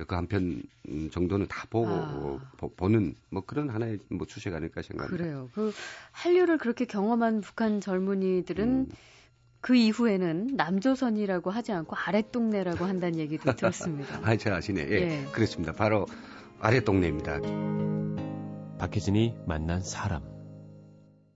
그 0.08 0.16
한편 0.16 0.64
정도는 1.12 1.48
다 1.48 1.66
보고 1.70 1.88
아. 1.90 2.40
보 2.76 2.90
는 2.90 3.16
뭐 3.30 3.44
그런 3.46 3.70
하나의 3.70 4.00
뭐 4.10 4.26
추세가 4.26 4.58
아닐까 4.58 4.82
생각합니다. 4.82 5.24
그래요. 5.24 5.50
그 5.54 5.72
한류를 6.12 6.58
그렇게 6.58 6.86
경험한 6.86 7.42
북한 7.42 7.80
젊은이들은 7.80 8.68
음. 8.68 8.88
그 9.62 9.76
이후에는 9.76 10.48
남조선이라고 10.56 11.52
하지 11.52 11.72
않고 11.74 11.96
아랫동네라고 11.96 12.86
한다는 12.86 13.20
얘기도 13.20 13.54
들었습니다. 13.54 14.20
아, 14.24 14.36
잘 14.38 14.54
아시네. 14.54 14.82
예, 14.90 14.94
예. 14.94 15.26
그렇습니다. 15.32 15.74
바로 15.74 16.06
아랫동네입니다. 16.60 17.40
박혜진이 18.80 19.36
만난 19.46 19.82
사람. 19.82 20.37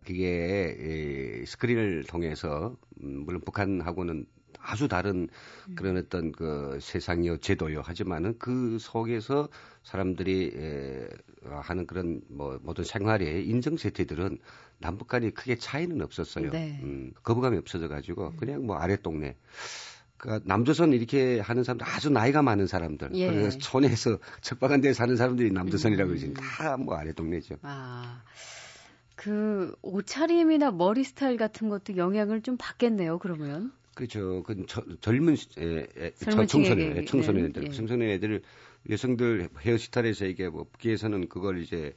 그게 0.06 1.44
스크린을 1.46 2.04
통해서 2.06 2.76
음, 3.04 3.24
물론 3.26 3.42
북한하고는 3.42 4.26
아주 4.60 4.88
다른 4.88 5.28
음. 5.70 5.76
그런 5.76 5.98
어떤 5.98 6.32
그 6.32 6.78
세상이요 6.82 7.38
제도요 7.38 7.82
하지만은 7.82 8.38
그 8.38 8.78
속에서 8.80 9.50
사람들이 9.84 10.52
에, 10.56 11.10
하는 11.50 11.88
그런 11.88 12.22
뭐 12.30 12.60
모든 12.62 12.84
생활의 12.84 13.48
인정 13.48 13.78
세태들은 13.78 14.38
남북 14.78 15.08
간이 15.08 15.32
크게 15.32 15.56
차이는 15.58 16.02
없었어요. 16.02 16.52
네. 16.52 16.80
음, 16.84 17.12
거부감이 17.24 17.58
없어져 17.58 17.88
가지고 17.88 18.30
음. 18.30 18.38
그냥 18.38 18.66
뭐 18.66 18.78
아래 18.78 18.96
동네 18.98 19.36
그러니까 20.18 20.46
남조선 20.48 20.94
이렇게 20.94 21.40
하는 21.40 21.64
사람들 21.64 21.88
아주 21.88 22.12
나이가 22.12 22.44
많은 22.44 22.68
사람들 22.68 23.12
예. 23.16 23.28
그래서 23.28 23.58
촌에서 23.58 24.20
척박한 24.42 24.82
데 24.82 24.94
사는 24.94 25.16
사람들이 25.16 25.52
남조선이라고 25.52 26.10
그러지 26.10 26.28
음. 26.28 26.34
다뭐 26.34 26.96
아래 26.96 27.12
동네죠. 27.14 27.56
아. 27.64 28.22
그 29.22 29.76
옷차림이나 29.84 30.72
머리 30.72 31.04
스타일 31.04 31.38
같은 31.38 31.70
것도 31.70 31.96
영향을 31.96 32.42
좀 32.42 32.58
받겠네요. 32.58 33.20
그러면. 33.20 33.72
그렇죠. 33.94 34.42
그 34.42 34.66
저, 34.68 34.84
젊은 35.00 35.36
에, 35.60 35.86
에, 35.96 36.12
청소년, 36.18 36.94
네. 36.96 37.06
청소년들, 37.06 37.68
예. 37.68 37.70
청소년애들 37.70 38.42
여성들 38.90 39.50
헤어스타일에서 39.64 40.26
이게 40.26 40.50
뭐 40.50 40.66
북에서는 40.72 41.30
그걸 41.30 41.62
이제 41.62 41.94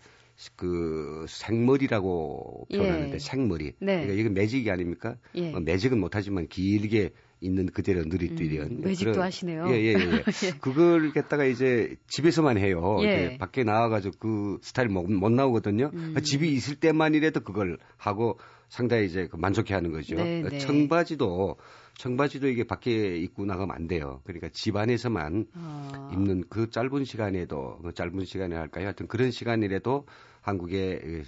그 0.55 1.25
생머리라고 1.27 2.67
표현하는데 2.71 3.15
예. 3.15 3.19
생머리. 3.19 3.73
네. 3.79 4.03
그러니까 4.03 4.13
이건 4.13 4.35
매직이 4.35 4.71
아닙니까? 4.71 5.17
예. 5.35 5.51
뭐 5.51 5.61
매직은 5.61 5.99
못하지만 5.99 6.47
길게 6.47 7.13
있는 7.41 7.67
그대로 7.67 8.05
느리뛰련. 8.05 8.71
음, 8.71 8.81
매직도 8.83 9.13
그런, 9.13 9.27
하시네요. 9.27 9.67
예, 9.69 9.75
예, 9.75 9.95
예. 9.95 9.95
예. 10.47 10.51
그걸 10.61 11.13
갖다가 11.13 11.45
이제 11.45 11.97
집에서만 12.09 12.59
해요. 12.59 12.99
예. 13.03 13.37
밖에 13.39 13.65
나와가지고 13.65 14.17
그 14.19 14.59
스타일 14.63 14.89
못, 14.89 15.11
못 15.11 15.31
나오거든요. 15.31 15.91
음. 15.93 16.15
집이 16.23 16.53
있을 16.53 16.77
때만이라도 16.77 17.41
그걸 17.41 17.79
하고 17.97 18.39
상당히 18.69 19.07
이제 19.07 19.29
그 19.31 19.37
만족해 19.37 19.75
하는 19.75 19.93
거죠. 19.93 20.17
네, 20.17 20.43
네. 20.43 20.59
청바지도 20.59 21.57
청바지도 21.97 22.49
이게 22.49 22.65
밖에 22.65 23.17
입고 23.19 23.45
나가면 23.45 23.75
안 23.75 23.87
돼요. 23.87 24.21
그러니까 24.25 24.49
집 24.53 24.77
안에서만 24.77 25.47
아. 25.55 26.11
입는 26.13 26.45
그 26.49 26.71
짧은 26.71 27.05
시간에도 27.05 27.79
그 27.83 27.93
짧은 27.93 28.25
시간에 28.25 28.57
할까요? 28.57 28.87
하여튼 28.87 29.07
그런 29.07 29.31
시간이라도 29.31 30.07
한국의 30.45 31.25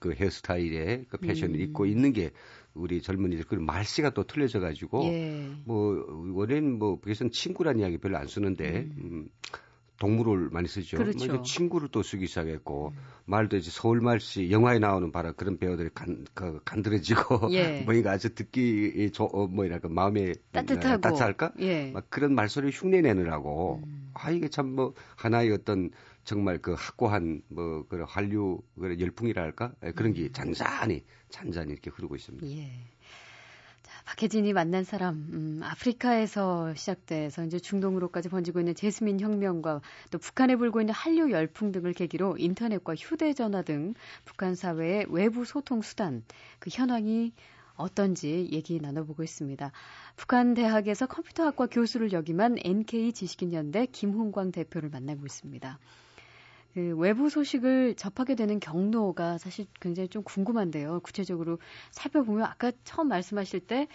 그 0.00 0.12
헤어스타일의 0.14 1.06
그 1.08 1.16
패션을 1.18 1.54
음. 1.54 1.60
입고 1.60 1.86
있는 1.86 2.12
게 2.12 2.32
우리 2.74 3.00
젊은이들 3.00 3.44
그 3.44 3.54
말씨가 3.54 4.10
또 4.10 4.24
틀려져 4.24 4.58
가지고 4.58 5.04
예. 5.04 5.48
뭐 5.64 6.04
원래는 6.34 6.78
뭐 6.78 6.98
북에서는 6.98 7.30
친구란 7.30 7.78
이야기 7.78 7.98
별로 7.98 8.18
안 8.18 8.26
쓰는데 8.26 8.90
음. 8.96 8.98
음 8.98 9.28
동물을 10.00 10.50
많이 10.50 10.68
쓰죠. 10.68 10.96
그렇죠. 10.96 11.26
뭐 11.26 11.36
이제 11.36 11.42
친구를 11.44 11.88
또 11.90 12.02
쓰기 12.02 12.26
시작했고 12.26 12.92
음. 12.94 12.98
말도 13.26 13.56
이제 13.56 13.70
서울 13.72 14.00
말씨 14.00 14.50
영화에 14.50 14.78
나오는 14.78 15.10
바로 15.10 15.32
그런 15.32 15.58
배우들이 15.58 15.90
간, 15.92 16.24
그, 16.34 16.60
간드러지고 16.64 17.50
예. 17.54 17.82
뭐이가 17.86 18.12
아주 18.12 18.34
듣기 18.34 19.10
조, 19.12 19.24
어, 19.24 19.46
뭐이랄까 19.46 19.88
마음에 19.88 20.34
따뜻하고 20.52 21.00
따뜻할까? 21.00 21.52
예. 21.60 21.90
막 21.90 22.08
그런 22.10 22.34
말소리 22.34 22.70
흉내 22.70 23.00
내느라고 23.02 23.82
음. 23.84 24.10
아 24.14 24.30
이게 24.30 24.48
참 24.48 24.68
뭐 24.68 24.94
하나의 25.16 25.52
어떤 25.52 25.90
정말 26.28 26.58
그 26.58 26.74
확고한 26.74 27.40
뭐 27.48 27.86
그런 27.88 28.06
한류 28.06 28.60
그 28.78 29.00
열풍이라 29.00 29.40
할까 29.40 29.72
예, 29.82 29.92
그런 29.92 30.12
게 30.12 30.24
음. 30.24 30.32
잔잔히 30.34 31.02
잔잔히 31.30 31.72
이렇게 31.72 31.88
흐르고 31.88 32.16
있습니다. 32.16 32.46
예. 32.48 32.70
박혜진이 34.04 34.52
만난 34.52 34.84
사람, 34.84 35.14
음, 35.32 35.60
아프리카에서 35.62 36.74
시작돼서 36.74 37.46
이제 37.46 37.58
중동으로까지 37.58 38.28
번지고 38.28 38.58
있는 38.58 38.74
제스민 38.74 39.18
혁명과 39.20 39.80
또 40.10 40.18
북한에 40.18 40.56
불고 40.56 40.82
있는 40.82 40.92
한류 40.92 41.30
열풍 41.30 41.72
등을 41.72 41.94
계기로 41.94 42.36
인터넷과 42.36 42.94
휴대전화 42.94 43.62
등 43.62 43.94
북한 44.26 44.54
사회의 44.54 45.06
외부 45.08 45.46
소통 45.46 45.80
수단, 45.80 46.24
그 46.58 46.68
현황이 46.70 47.32
어떤지 47.74 48.48
얘기 48.52 48.78
나눠보고 48.80 49.22
있습니다. 49.22 49.72
북한 50.16 50.52
대학에서 50.52 51.06
컴퓨터학과 51.06 51.68
교수를 51.68 52.12
역임한 52.12 52.56
NK 52.62 53.14
지식인연대 53.14 53.86
김훈광 53.86 54.52
대표를 54.52 54.90
만나고 54.90 55.24
있습니다. 55.24 55.78
그 56.74 56.96
외부 56.96 57.28
소식을 57.28 57.94
접하게 57.96 58.34
되는 58.34 58.60
경로가 58.60 59.38
사실 59.38 59.66
굉장히 59.80 60.08
좀 60.08 60.22
궁금한데요. 60.22 61.00
구체적으로 61.00 61.58
살펴보면 61.90 62.44
아까 62.44 62.72
처음 62.84 63.08
말씀하실 63.08 63.60
때 63.60 63.88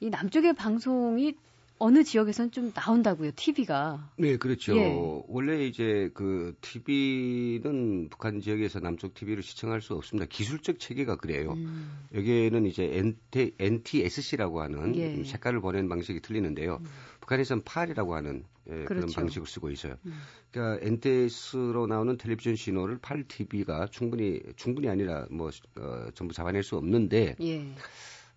이 0.00 0.08
남쪽의 0.08 0.54
방송이 0.54 1.34
어느 1.78 2.04
지역에서는 2.04 2.50
좀 2.50 2.72
나온다고요, 2.74 3.30
TV가. 3.36 4.10
네, 4.18 4.36
그렇죠. 4.36 4.76
예. 4.76 4.94
원래 5.28 5.64
이제 5.64 6.10
그 6.12 6.54
TV는 6.60 8.08
북한 8.10 8.40
지역에서 8.40 8.80
남쪽 8.80 9.14
TV를 9.14 9.42
시청할 9.42 9.80
수 9.80 9.94
없습니다. 9.94 10.26
기술적 10.28 10.78
체계가 10.78 11.16
그래요. 11.16 11.52
음. 11.52 11.90
여기에는 12.14 12.66
이제 12.66 12.84
NT, 12.84 13.54
NTSC라고 13.58 14.60
하는 14.60 14.94
예. 14.96 15.24
색깔을 15.24 15.60
보내는 15.60 15.88
방식이 15.88 16.20
틀리는데요. 16.20 16.80
음. 16.82 16.86
북한에서는 17.30 17.62
팔이라고 17.62 18.14
하는 18.14 18.44
예, 18.66 18.84
그렇죠. 18.84 18.86
그런 18.88 19.12
방식을 19.12 19.46
쓰고 19.46 19.70
있어요. 19.70 19.96
음. 20.04 20.12
그러니까 20.50 20.84
NTS로 20.84 21.86
나오는 21.86 22.16
텔레비전 22.16 22.56
신호를 22.56 22.98
팔 23.00 23.22
TV가 23.24 23.86
충분히 23.86 24.42
충분히 24.56 24.88
아니라 24.88 25.26
뭐 25.30 25.50
어, 25.78 26.10
전부 26.14 26.34
잡아낼 26.34 26.62
수 26.62 26.76
없는데 26.76 27.36
예. 27.40 27.74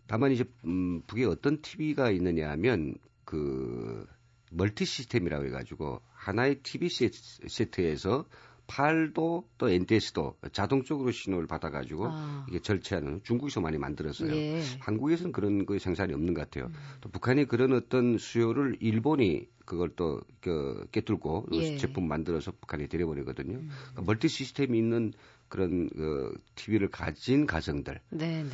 다만 0.06 0.32
이제 0.32 0.46
음, 0.66 1.02
북에 1.08 1.26
어떤 1.26 1.62
TV가 1.62 2.12
있느냐 2.12 2.52
하면 2.52 2.96
그 3.26 4.06
멀티 4.52 4.86
시스템이라고 4.86 5.46
해가지고 5.46 6.02
하나의 6.14 6.62
TV 6.62 6.90
세트에서 6.90 8.26
팔도 8.67 9.48
또 9.58 9.70
NTS도 9.70 10.38
자동적으로 10.51 11.12
신호를 11.12 11.48
받아가지고 11.48 12.08
아. 12.10 12.46
이게 12.50 12.60
절체하는 12.60 13.22
중국에서 13.24 13.62
많이 13.62 13.77
만들었어요. 13.77 14.34
예. 14.36 14.62
한국에서는 14.79 15.32
그런 15.32 15.65
그 15.65 15.79
생산이 15.79 16.13
없는 16.13 16.34
것 16.34 16.41
같아요. 16.41 16.65
음. 16.67 16.74
또 17.01 17.10
북한이 17.10 17.46
그런 17.46 17.74
어떤 17.74 18.17
수요를 18.17 18.77
일본이 18.79 19.48
그걸 19.65 19.89
또 19.96 20.22
그, 20.41 20.86
깨뚫고 20.91 21.48
예. 21.53 21.77
제품 21.77 22.08
만들어서 22.08 22.51
북한에 22.51 22.88
데려보내거든요. 22.88 23.58
음. 23.58 23.70
그러니까 23.70 24.01
멀티 24.03 24.27
시스템이 24.27 24.77
있는 24.77 25.13
그런 25.48 25.89
그 25.89 26.34
TV를 26.55 26.89
가진 26.89 27.46
가정들. 27.46 28.00
네, 28.10 28.43
네. 28.43 28.50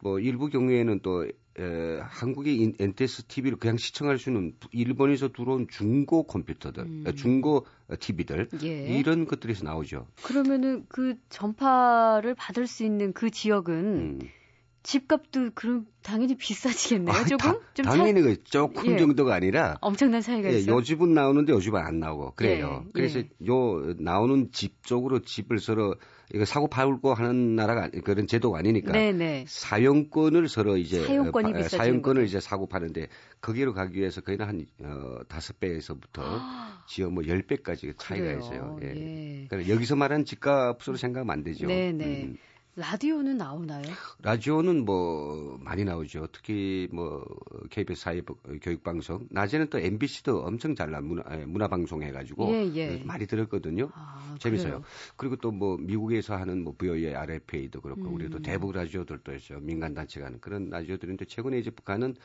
뭐 0.00 0.20
일부 0.20 0.48
경우에는 0.48 1.00
또 1.00 1.26
에, 1.58 2.00
한국의 2.00 2.74
NTS 2.80 3.24
TV를 3.24 3.58
그냥 3.58 3.76
시청할 3.76 4.18
수 4.18 4.30
있는 4.30 4.54
일본에서 4.72 5.28
들어온 5.32 5.68
중고 5.68 6.24
컴퓨터들, 6.24 6.82
음. 6.82 7.04
중고 7.14 7.66
TV들 8.00 8.48
예. 8.64 8.98
이런 8.98 9.26
것들에서 9.26 9.64
나오죠. 9.64 10.06
그러면은 10.22 10.84
그 10.88 11.14
전파를 11.28 12.34
받을 12.34 12.66
수 12.66 12.84
있는 12.84 13.12
그 13.12 13.30
지역은 13.30 13.74
음. 13.74 14.18
집값도 14.84 15.50
그럼 15.54 15.86
당연히 16.02 16.36
비싸지겠네요. 16.36 17.14
아, 17.14 17.24
조금 17.24 17.38
다, 17.38 17.58
좀 17.72 17.86
당연히 17.86 18.22
차... 18.22 18.28
그 18.28 18.44
조금 18.44 18.92
예. 18.92 18.96
정도가 18.98 19.34
아니라 19.34 19.78
엄청난 19.80 20.20
차이가 20.20 20.52
예, 20.52 20.58
있어요. 20.58 20.76
요 20.76 20.82
집은 20.82 21.14
나오는데 21.14 21.52
요 21.54 21.60
집은 21.60 21.80
안 21.80 21.98
나오고 21.98 22.34
그래요. 22.36 22.84
예, 22.84 22.90
그래서 22.92 23.20
예. 23.20 23.28
요 23.48 23.94
나오는 23.98 24.50
집 24.52 24.84
쪽으로 24.84 25.22
집을 25.22 25.58
서로 25.58 25.96
이거 26.34 26.44
사고 26.44 26.68
팔고 26.68 27.14
하는 27.14 27.56
나라가 27.56 27.88
그런 28.04 28.26
제도가 28.26 28.58
아니니까 28.58 28.92
네네. 28.92 29.12
네. 29.12 29.44
사용권을 29.48 30.48
서로 30.48 30.76
이제 30.76 31.02
사용권이 31.02 31.54
어, 31.54 31.62
사용권을 31.62 32.22
거죠. 32.22 32.28
이제 32.28 32.40
사고 32.40 32.66
파는데 32.66 33.08
거기로 33.40 33.72
가기 33.72 33.98
위해서 33.98 34.20
거의 34.20 34.36
한 34.38 34.66
어, 34.82 35.20
다섯 35.28 35.58
배에서부터 35.60 36.22
지역 36.88 37.12
뭐열 37.14 37.42
배까지 37.46 37.94
차이가 37.98 38.26
그래요. 38.26 38.38
있어요. 38.38 38.78
예. 38.82 38.88
예. 38.88 39.46
그러니까 39.48 39.72
여기서 39.72 39.96
말하는 39.96 40.26
집값으로 40.26 40.98
생각하면 40.98 41.32
안 41.32 41.42
되죠. 41.42 41.66
네네. 41.66 42.04
음. 42.24 42.36
라디오는 42.76 43.38
나오나요? 43.38 43.84
라디오는 44.22 44.84
뭐 44.84 45.56
많이 45.62 45.84
나오죠. 45.84 46.26
특히 46.32 46.88
뭐 46.92 47.24
KBS 47.70 48.02
사회 48.02 48.20
교육 48.62 48.82
방송 48.82 49.28
낮에는 49.30 49.70
또 49.70 49.78
MBC도 49.78 50.40
엄청 50.40 50.74
잘나 50.74 51.00
문화 51.00 51.22
문화 51.46 51.68
방송 51.68 52.02
해가지고 52.02 52.50
예, 52.52 52.74
예. 52.74 53.02
많이 53.04 53.26
들었거든요. 53.26 53.90
아, 53.94 54.34
재밌어요. 54.40 54.80
그래요? 54.80 54.84
그리고 55.16 55.36
또 55.36 55.54
뭐 55.54 55.76
미국에서 55.78 56.34
하는 56.34 56.64
뭐 56.64 56.74
VOE, 56.76 57.14
RFA도 57.14 57.80
그렇고 57.80 58.02
음. 58.08 58.14
우리도 58.14 58.42
대북 58.42 58.72
라디오들도 58.72 59.34
있죠. 59.36 59.60
민간 59.60 59.94
단체가 59.94 60.26
하는 60.26 60.40
그런 60.40 60.68
라디오들인데 60.68 61.26
최근에 61.26 61.58
이제 61.60 61.70
북한은 61.70 62.16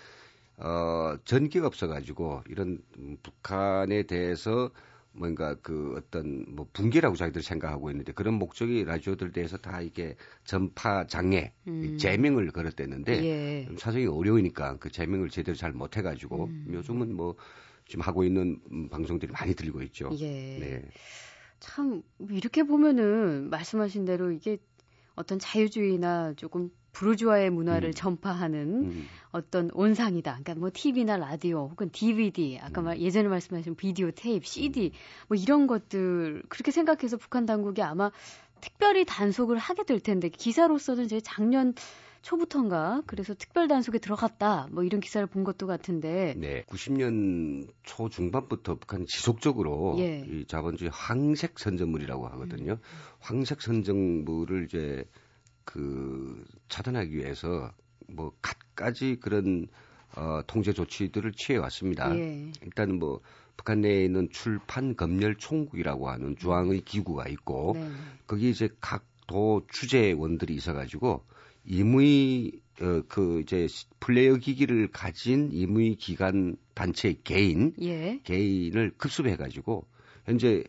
어 0.58 1.16
전기가 1.26 1.68
없어가지고 1.68 2.42
이런 2.50 2.80
북한에 3.22 4.04
대해서 4.04 4.72
뭔가 5.12 5.56
그 5.56 5.96
어떤 5.98 6.46
뭐 6.48 6.68
붕괴라고 6.72 7.16
자기들 7.16 7.42
생각하고 7.42 7.90
있는데 7.92 8.14
그런 8.14 8.36
목적이 8.36 8.84
라디오들 8.84 9.32
대해서 9.32 9.58
다 9.58 9.82
이게 9.82 10.16
전파 10.44 11.06
장애, 11.08 11.54
음. 11.68 11.98
제명을 11.98 12.52
걸었댔는데 12.52 13.24
예. 13.24 13.70
사정이 13.78 14.06
어려우니까 14.06 14.78
그 14.78 14.90
제명을 14.92 15.30
제대로 15.30 15.56
잘 15.56 15.72
못해가지고 15.74 16.46
음. 16.46 16.68
요즘은 16.72 17.16
뭐 17.16 17.36
지금 17.88 18.02
하고 18.04 18.24
있는 18.24 18.60
방송들이 18.92 19.32
많이 19.32 19.56
들리고 19.56 19.82
있죠. 19.84 20.10
예. 20.20 20.60
네. 20.60 20.82
참 21.60 22.02
이렇게 22.30 22.64
보면은 22.64 23.50
말씀하신 23.50 24.06
대로 24.06 24.32
이게 24.32 24.58
어떤 25.16 25.40
자유주의나 25.40 26.34
조금 26.36 26.70
부르주아의 26.92 27.50
문화를 27.50 27.90
음. 27.90 27.94
전파하는 27.94 28.84
음. 28.84 29.08
어떤 29.32 29.70
온상이다. 29.74 30.32
그러니까 30.32 30.56
뭐 30.56 30.70
TV나 30.74 31.18
라디오 31.18 31.70
혹은 31.72 31.90
DVD, 31.90 32.60
아까 32.62 32.82
음. 32.82 32.86
말, 32.86 33.00
예전에 33.00 33.28
말씀하신 33.28 33.76
비디오 33.76 34.12
테이프, 34.12 34.46
CD 34.46 34.92
뭐 35.28 35.38
이런 35.38 35.68
것들 35.68 36.44
그렇게 36.50 36.72
생각해서 36.72 37.18
북한 37.18 37.46
당국이 37.46 37.82
아마 37.82 38.12
특별히 38.62 39.06
단속을 39.06 39.58
하게 39.58 39.84
될 39.84 40.00
텐데 40.00 40.30
기사로서는 40.30 41.08
제 41.08 41.22
작년 41.22 41.74
초부터인가 42.22 43.04
그래서 43.06 43.34
특별 43.34 43.68
단속에 43.68 43.98
들어갔다 44.00 44.68
뭐 44.72 44.84
이런 44.84 45.00
기사를 45.00 45.26
본 45.28 45.44
것도 45.44 45.68
같은데 45.68 46.34
네 46.38 46.64
90년 46.64 47.68
초 47.84 48.10
중반부터 48.10 48.76
북한 48.76 49.06
지속적으로 49.06 49.96
예. 50.00 50.26
이 50.28 50.46
자본주의 50.46 50.92
황색 50.94 51.58
선전물이라고 51.58 52.28
하거든요 52.28 52.74
음. 52.74 52.78
황색 53.20 53.62
선전물을 53.62 54.66
이제 54.66 55.06
그 55.72 56.44
차단하기 56.68 57.16
위해서 57.16 57.72
뭐 58.08 58.32
갖가지 58.42 59.18
그런 59.22 59.68
어, 60.16 60.42
통제 60.48 60.74
조치들을 60.74 61.34
취해 61.34 61.58
왔습니다. 61.60 62.16
예. 62.18 62.52
일단은 62.64 62.98
뭐 63.00 63.22
북한 63.56 63.82
내에 63.82 64.04
있는 64.06 64.30
출판 64.32 64.96
검열 64.96 65.36
총국이라고 65.36 66.10
하는 66.10 66.36
중앙의 66.38 66.82
기구가 66.82 67.28
있고 67.28 67.74
네. 67.76 67.92
거기 68.26 68.50
이제 68.50 68.70
각 68.82 69.10
도 69.30 69.62
주재원들이 69.72 70.56
있어가지고 70.56 71.24
임의 71.66 72.52
어, 72.82 73.04
그 73.08 73.42
이제 73.42 73.68
플레이어 74.00 74.38
기기를 74.38 74.90
가진 74.92 75.52
임의 75.52 75.96
기관 75.96 76.58
단체 76.74 77.14
개인 77.24 77.74
예. 77.82 78.20
개인을 78.24 78.94
급습해가지고 78.98 79.86
현재 80.26 80.64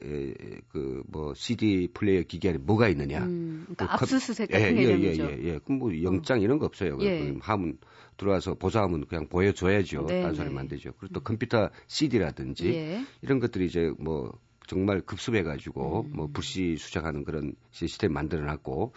그뭐 0.69 1.35
CD 1.35 1.89
플레이어 1.93 2.23
기기 2.23 2.49
안에 2.49 2.59
뭐가 2.59 2.89
있느냐. 2.89 3.25
음, 3.25 3.67
그러니까 3.67 3.87
그 3.87 3.93
압수수색 3.93 4.51
같은 4.51 4.77
예, 4.79 4.87
개념이죠. 4.87 5.25
예, 5.25 5.39
예, 5.39 5.45
예. 5.45 5.59
그럼 5.59 5.79
뭐 5.79 6.03
영장 6.03 6.39
어. 6.39 6.41
이런 6.41 6.59
거 6.59 6.67
없어요. 6.67 6.99
예. 7.03 7.35
하면 7.41 7.79
들어와서 8.17 8.55
보조하면 8.55 9.07
그냥 9.07 9.29
보여줘야죠. 9.29 10.07
네, 10.07 10.23
딴소리만 10.23 10.59
안 10.59 10.69
네. 10.69 10.77
되죠. 10.77 10.93
그리고 10.99 11.15
또 11.15 11.21
음. 11.21 11.25
컴퓨터 11.25 11.71
CD라든지 11.87 12.69
예. 12.75 13.05
이런 13.23 13.41
것들이 13.41 13.67
이제 13.67 13.93
뭐 13.99 14.39
정말 14.71 15.01
급습해가지고 15.01 16.03
음. 16.03 16.13
뭐 16.15 16.29
불시 16.33 16.77
수작하는 16.79 17.25
그런 17.25 17.55
시스템 17.73 18.13
만들어놨고 18.13 18.93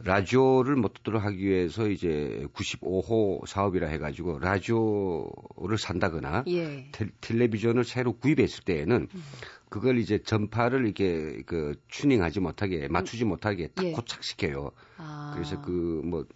라디오를 0.00 0.74
못 0.74 0.94
듣도록 0.94 1.22
하기 1.22 1.38
위해서 1.38 1.88
이제 1.88 2.44
95호 2.54 3.46
사업이라 3.46 3.86
해가지고 3.86 4.40
라디오를 4.40 5.78
산다거나 5.78 6.42
예. 6.48 6.88
텔, 6.90 7.12
텔레비전을 7.20 7.84
새로 7.84 8.14
구입했을 8.14 8.64
때에는 8.64 9.06
음. 9.14 9.22
그걸 9.68 9.98
이제 9.98 10.18
전파를 10.18 10.86
이렇게 10.86 11.42
그 11.46 11.76
튜닝하지 11.88 12.40
못하게 12.40 12.88
맞추지 12.88 13.24
못하게 13.24 13.68
딱 13.68 13.86
예. 13.86 13.92
고착시켜요. 13.92 14.72
아. 14.98 15.30
그래서 15.34 15.62
그 15.62 16.02
뭐 16.04 16.26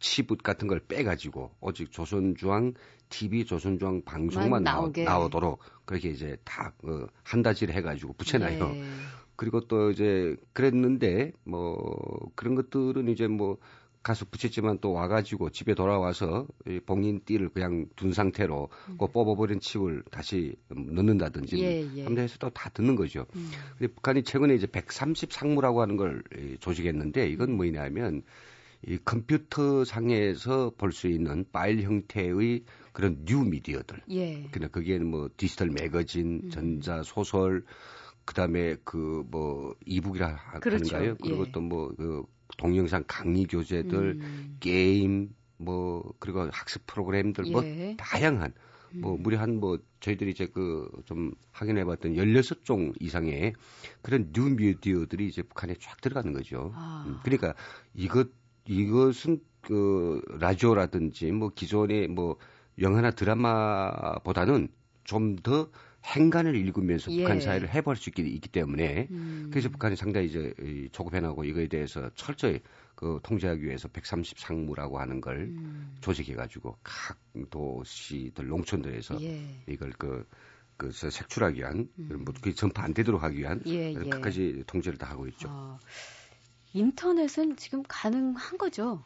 치붓 0.00 0.42
같은 0.42 0.68
걸 0.68 0.80
빼가지고 0.80 1.52
오직 1.60 1.92
조선중앙 1.92 2.74
TV 3.12 3.44
조선중앙 3.44 4.02
방송만 4.02 4.64
나오, 4.64 4.90
나오도록 4.96 5.60
그렇게 5.84 6.08
이제 6.08 6.36
다 6.44 6.72
어, 6.82 7.06
한다질 7.22 7.70
해가지고 7.70 8.14
붙여놔요. 8.14 8.64
예. 8.74 8.82
그리고 9.36 9.60
또 9.68 9.90
이제 9.90 10.34
그랬는데 10.54 11.32
뭐 11.44 11.76
그런 12.34 12.54
것들은 12.54 13.08
이제 13.08 13.28
뭐 13.28 13.58
가서 14.02 14.24
붙였지만 14.24 14.78
또 14.80 14.92
와가지고 14.92 15.50
집에 15.50 15.74
돌아와서 15.74 16.46
이 16.66 16.80
봉인 16.80 17.20
띠를 17.24 17.50
그냥 17.50 17.86
둔 17.94 18.12
상태로 18.12 18.68
음. 18.88 18.96
그 18.98 19.06
뽑아버린 19.06 19.60
칩을 19.60 20.02
다시 20.10 20.56
넣는다든지 20.70 21.62
예, 21.62 21.88
예. 21.96 22.04
함대에서 22.04 22.38
또 22.38 22.50
다 22.50 22.68
듣는 22.70 22.96
거죠. 22.96 23.26
음. 23.36 23.50
근데 23.78 23.92
북한이 23.92 24.24
최근에 24.24 24.54
이제 24.54 24.66
130 24.66 25.32
상무라고 25.32 25.82
하는 25.82 25.96
걸 25.96 26.22
조직했는데 26.60 27.28
이건 27.28 27.52
뭐냐면 27.52 28.22
이 28.86 28.98
컴퓨터 29.04 29.84
상에서 29.84 30.72
볼 30.76 30.92
수 30.92 31.06
있는 31.08 31.44
파일 31.52 31.82
형태의 31.82 32.64
그런 32.92 33.24
뉴 33.24 33.44
미디어들. 33.44 34.00
예. 34.10 34.48
그냥 34.50 34.70
거기에는 34.70 35.06
뭐 35.06 35.30
디지털 35.36 35.70
매거진, 35.70 36.42
음. 36.44 36.50
전자 36.50 37.02
소설, 37.02 37.64
그다음에 38.24 38.76
그 38.84 39.22
뭐 39.30 39.74
e-book이라 39.86 40.60
그렇죠. 40.60 40.96
하는가요? 40.96 41.16
그리고 41.22 41.46
예. 41.46 41.52
또 41.52 41.74
뭐 41.74 42.02
그 42.02 42.24
동영상 42.58 43.04
강의 43.06 43.44
교재들, 43.46 44.18
음. 44.20 44.56
게임, 44.60 45.30
뭐 45.58 46.12
그리고 46.18 46.48
학습 46.52 46.84
프로그램들 46.86 47.44
뭐 47.52 47.64
예. 47.64 47.86
뭐 47.86 47.94
다양한 47.96 48.52
뭐 48.94 49.14
음. 49.14 49.22
무려 49.22 49.38
한 49.40 49.56
뭐 49.58 49.78
저희들이 50.00 50.32
이제 50.32 50.46
그 50.46 50.90
좀 51.06 51.32
확인해 51.52 51.84
봤던 51.84 52.14
16종 52.14 52.94
이상의 53.00 53.54
그런 54.02 54.32
뉴 54.32 54.50
미디어들이 54.50 55.28
이제 55.28 55.42
북한에 55.42 55.74
쫙 55.80 56.00
들어가는 56.00 56.32
거죠. 56.32 56.72
아. 56.74 57.04
음, 57.06 57.18
그러니까 57.22 57.54
이것 57.94 58.28
이것은 58.66 59.40
그 59.60 60.20
라디오라든지 60.38 61.30
뭐 61.32 61.50
기존의 61.50 62.08
뭐 62.08 62.36
영화나 62.78 63.10
드라마보다는 63.10 64.68
좀 65.04 65.36
더 65.36 65.68
행간을 66.04 66.56
읽으면서 66.56 67.12
예. 67.12 67.22
북한 67.22 67.40
사회를 67.40 67.72
해볼 67.72 67.96
수 67.96 68.10
있기, 68.10 68.22
있기 68.22 68.48
때문에 68.48 69.08
음. 69.10 69.48
그래서 69.50 69.68
북한이 69.68 69.96
상당히 69.96 70.26
이제 70.26 70.52
조급해나고 70.92 71.44
이거에 71.44 71.68
대해서 71.68 72.10
철저히 72.14 72.60
그 72.94 73.20
통제하기 73.22 73.62
위해서 73.62 73.88
130 73.88 74.38
상무라고 74.38 74.98
하는 74.98 75.20
걸 75.20 75.42
음. 75.42 75.96
조직해가지고 76.00 76.76
각 76.82 77.18
도시들 77.50 78.46
농촌들에서 78.46 79.22
예. 79.22 79.62
이걸 79.68 79.92
그 79.96 80.26
그래서 80.76 81.10
색출하기 81.10 81.60
위한 81.60 81.88
음. 81.98 82.22
뭐 82.24 82.34
그게 82.34 82.52
전파 82.52 82.82
안 82.82 82.92
되도록 82.92 83.22
하기 83.22 83.38
위한 83.38 83.62
예, 83.66 83.92
예. 83.92 84.08
각가지 84.08 84.64
통제를 84.66 84.98
다 84.98 85.08
하고 85.10 85.28
있죠. 85.28 85.48
어, 85.50 85.78
인터넷은 86.72 87.56
지금 87.56 87.82
가능한 87.86 88.58
거죠? 88.58 89.02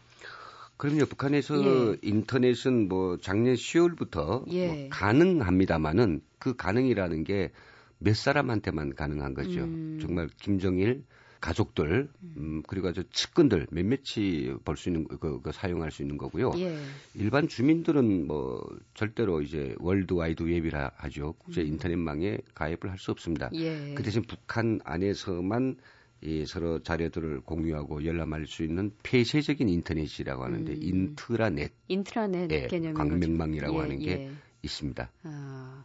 그럼요. 0.77 1.07
북한에서 1.07 1.65
예. 1.65 1.97
인터넷은 2.03 2.89
뭐 2.89 3.17
작년 3.19 3.55
10월부터 3.55 4.45
예. 4.53 4.67
뭐 4.69 4.89
가능합니다만은 4.91 6.21
그 6.39 6.55
가능이라는 6.57 7.25
게 7.25 7.51
몇 7.99 8.15
사람한테만 8.17 8.95
가능한 8.95 9.35
거죠. 9.35 9.61
음. 9.65 9.99
정말 10.01 10.29
김정일 10.41 11.05
가족들 11.41 12.09
음, 12.37 12.63
그리고 12.67 12.89
아주 12.89 13.05
측근들 13.11 13.67
몇몇이 13.71 14.55
볼 14.65 14.79
수 14.79 14.89
있는 14.89 15.07
그, 15.07 15.41
그 15.41 15.53
사용할 15.53 15.91
수 15.91 16.03
있는 16.03 16.17
거고요. 16.17 16.53
예. 16.57 16.79
일반 17.15 17.47
주민들은 17.47 18.27
뭐 18.27 18.67
절대로 18.95 19.43
이제 19.43 19.75
월드 19.79 20.15
와이드 20.15 20.43
웹이라 20.43 20.93
하죠. 20.97 21.35
국제 21.39 21.63
음. 21.63 21.67
인터넷망에 21.69 22.39
가입을 22.55 22.91
할 22.91 22.99
수 22.99 23.11
없습니다. 23.11 23.51
예. 23.55 23.95
그 23.95 24.03
대신 24.03 24.23
북한 24.23 24.81
안에서만 24.85 25.77
이 26.23 26.47
서로 26.47 26.83
자료들을 26.83 27.41
공유하고 27.43 28.05
열람할 28.05 28.47
수 28.47 28.63
있는 28.63 28.93
폐쇄적인 29.03 29.69
인터넷이라고 29.69 30.45
하는데 30.45 30.73
음. 30.73 30.83
인트라넷, 30.83 31.73
인트라넷 31.89 32.51
예, 32.53 32.67
개념 32.69 32.95
광명망이라고 32.95 33.77
예, 33.77 33.81
하는 33.81 33.99
게 33.99 34.11
예. 34.11 34.31
있습니다. 34.63 35.11
아. 35.25 35.85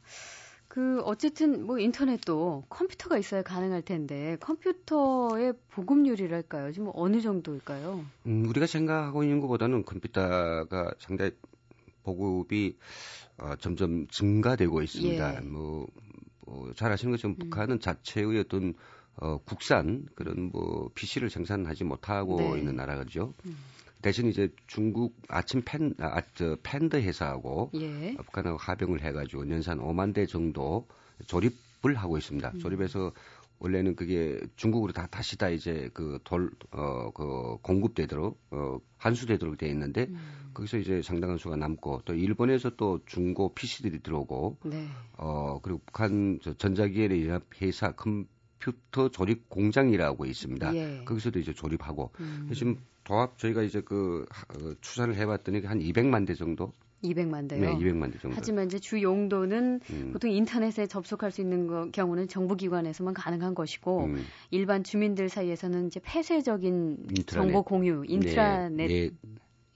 그 0.67 1.01
어쨌든 1.01 1.65
뭐 1.65 1.79
인터넷도 1.79 2.63
컴퓨터가 2.69 3.17
있어야 3.17 3.41
가능할 3.43 3.81
텐데 3.81 4.37
컴퓨터의 4.39 5.53
보급률이랄까요? 5.69 6.71
지금 6.71 6.91
어느 6.93 7.19
정도일까요? 7.19 8.05
음, 8.25 8.45
우리가 8.47 8.67
생각하고 8.67 9.23
있는 9.23 9.41
것보다는 9.41 9.83
컴퓨터가 9.83 10.93
상당히 10.97 11.31
보급이 12.03 12.77
어, 13.37 13.55
점점 13.57 14.07
증가되고 14.07 14.81
있습니다. 14.81 15.35
예. 15.35 15.39
뭐, 15.41 15.87
뭐 16.45 16.71
잘 16.75 16.91
아시는 16.91 17.11
것처럼 17.11 17.35
음. 17.35 17.39
북한은 17.39 17.79
자체의 17.79 18.39
어떤 18.39 18.73
어, 19.17 19.37
국산 19.45 20.05
그런 20.15 20.49
뭐 20.51 20.89
PC를 20.95 21.29
생산하지 21.29 21.83
못하고 21.83 22.37
네. 22.37 22.59
있는 22.59 22.75
나라죠. 22.75 23.33
음. 23.45 23.57
대신 24.01 24.27
이제 24.27 24.49
중국 24.67 25.15
아침 25.27 25.61
팬, 25.63 25.93
아, 25.99 26.21
저 26.33 26.57
팬더 26.63 26.99
회사하고 26.99 27.69
예. 27.75 28.15
북한하고 28.15 28.57
합병을 28.57 29.03
해가지고 29.03 29.47
연산 29.49 29.77
5만 29.77 30.13
대 30.13 30.25
정도 30.25 30.87
조립을 31.27 31.95
하고 31.95 32.17
있습니다. 32.17 32.51
음. 32.55 32.59
조립해서 32.59 33.11
원래는 33.61 33.95
그게 33.95 34.39
중국으로 34.55 34.91
다 34.91 35.07
다시 35.09 35.37
다 35.37 35.49
이제 35.49 35.91
그 35.93 36.19
돌, 36.23 36.49
어, 36.71 37.11
그 37.11 37.57
공급되도록, 37.61 38.39
어, 38.49 38.79
환수되도록 38.97 39.59
돼 39.59 39.69
있는데, 39.69 40.07
음. 40.09 40.49
거기서 40.55 40.79
이제 40.79 41.03
상당한 41.03 41.37
수가 41.37 41.57
남고, 41.57 42.01
또 42.05 42.15
일본에서 42.15 42.71
또 42.71 42.99
중고 43.05 43.53
PC들이 43.53 44.01
들어오고, 44.01 44.57
네. 44.63 44.87
어, 45.13 45.59
그리고 45.61 45.79
북한 45.85 46.39
전자기계 46.57 47.27
연합 47.27 47.43
회사 47.61 47.91
컴 47.91 48.25
퓨터 48.61 49.09
조립 49.09 49.49
공장이라고 49.49 50.25
있습니다. 50.25 50.75
예. 50.75 51.01
거기서도 51.03 51.39
이제 51.39 51.53
조립하고, 51.53 52.11
음. 52.19 52.49
지금 52.53 52.77
도합 53.03 53.37
저희가 53.37 53.63
이제 53.63 53.81
그 53.81 54.25
어, 54.49 54.73
추산을 54.79 55.15
해봤더니 55.15 55.65
한 55.65 55.79
200만 55.79 56.25
대 56.25 56.33
정도 56.35 56.71
200만 57.03 57.49
대요. 57.49 57.61
네, 57.61 57.75
200만 57.77 58.11
대 58.13 58.19
정도. 58.19 58.35
하지만 58.37 58.67
이제 58.67 58.79
주 58.79 59.01
용도는 59.01 59.79
음. 59.89 60.09
보통 60.13 60.29
인터넷에 60.29 60.85
접속할 60.85 61.31
수 61.31 61.41
있는 61.41 61.67
거, 61.67 61.89
경우는 61.91 62.27
정부기관에서만 62.27 63.13
가능한 63.13 63.55
것이고 63.55 64.05
음. 64.05 64.23
일반 64.51 64.83
주민들 64.83 65.29
사이에서는 65.29 65.87
이제 65.87 65.99
폐쇄적인 66.03 67.07
인트라넷. 67.09 67.31
정보 67.31 67.63
공유 67.63 68.03
인트라넷 68.07 68.87
네, 68.87 69.09
네. 69.09 69.09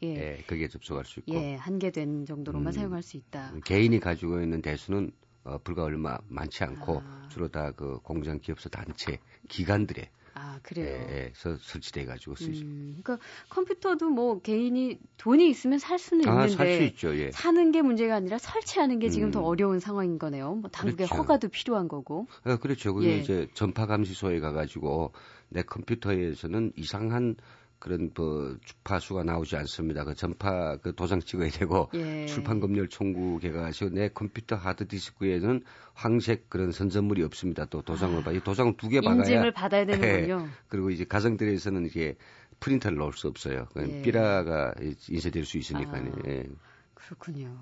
예. 0.03 0.07
예, 0.07 0.43
그게 0.45 0.67
접속할 0.67 1.05
수 1.05 1.19
있고 1.21 1.33
예, 1.35 1.55
한계된 1.55 2.25
정도로만 2.25 2.67
음. 2.67 2.71
사용할 2.71 3.01
수 3.01 3.17
있다. 3.17 3.53
개인이 3.65 3.99
가지고 3.99 4.41
있는 4.41 4.61
대수는 4.61 5.11
어, 5.45 5.57
불과 5.63 5.83
얼마 5.83 6.17
많지 6.27 6.63
않고 6.63 7.01
아. 7.05 7.27
주로 7.29 7.47
다 7.47 7.71
그 7.75 7.99
공장 8.03 8.39
기업소 8.39 8.69
단체 8.69 9.19
기관들의 9.49 10.09
아, 10.37 10.59
그래요. 10.63 10.85
예, 10.87 11.15
예, 11.15 11.31
서, 11.33 11.55
설치돼 11.55 12.03
가지고 12.03 12.35
쓰죠. 12.35 12.65
음, 12.65 12.99
그러니까 13.01 13.25
컴퓨터도 13.49 14.09
뭐 14.09 14.41
개인이 14.41 14.99
돈이 15.15 15.49
있으면 15.49 15.79
살 15.79 15.97
수는 15.97 16.27
아, 16.27 16.31
있는데 16.45 16.53
살 16.55 16.75
수 16.75 16.83
있죠. 16.83 17.15
예. 17.17 17.31
사는 17.31 17.71
게 17.71 17.81
문제가 17.81 18.15
아니라 18.15 18.37
설치하는 18.37 18.99
게 18.99 19.09
지금 19.09 19.29
음. 19.29 19.31
더 19.31 19.41
어려운 19.41 19.79
상황인 19.79 20.19
거네요. 20.19 20.55
뭐 20.55 20.69
당국의 20.69 21.07
그렇죠. 21.07 21.21
허가도 21.21 21.47
필요한 21.47 21.87
거고. 21.87 22.27
아, 22.43 22.57
그렇죠. 22.57 22.93
그게 22.93 23.11
예. 23.13 23.17
이제 23.19 23.47
전파 23.53 23.85
감시소에 23.85 24.41
가 24.41 24.51
가지고 24.51 25.13
내 25.47 25.61
컴퓨터에서는 25.63 26.73
이상한 26.75 27.35
그런 27.79 28.11
뭐 28.15 28.55
주파수가 28.63 29.23
나오지 29.23 29.55
않습니다. 29.57 30.03
그 30.03 30.15
전파 30.15 30.77
그 30.77 30.95
도장 30.95 31.19
찍어야 31.19 31.49
되고 31.49 31.89
예. 31.93 32.25
출판 32.25 32.59
검열 32.59 32.89
청구에 32.89 33.51
가서 33.51 33.89
내 33.89 34.09
컴퓨터 34.09 34.55
하드 34.55 34.87
디스크에는 34.87 35.63
황색 35.93 36.49
그런 36.49 36.71
선전물이 36.71 37.23
없습니다. 37.23 37.65
또 37.65 37.81
도장을 37.81 38.19
아. 38.19 38.23
봐. 38.23 38.31
이 38.31 38.39
도장을 38.39 38.77
두개 38.77 39.01
박아야 39.01 39.17
인증을 39.19 39.51
받아야 39.51 39.85
되는군요. 39.87 40.45
예. 40.45 40.49
그리고 40.67 40.89
이제 40.89 41.05
가정들에서는 41.05 41.85
이게 41.85 42.15
프린터를 42.59 42.97
넣을 42.97 43.13
수 43.13 43.27
없어요. 43.27 43.67
예. 43.77 44.01
삐라가 44.01 44.73
인쇄될 45.09 45.45
수 45.45 45.57
있으니까요. 45.57 46.11
아. 46.15 46.29
예. 46.29 46.45
그렇군요. 46.93 47.55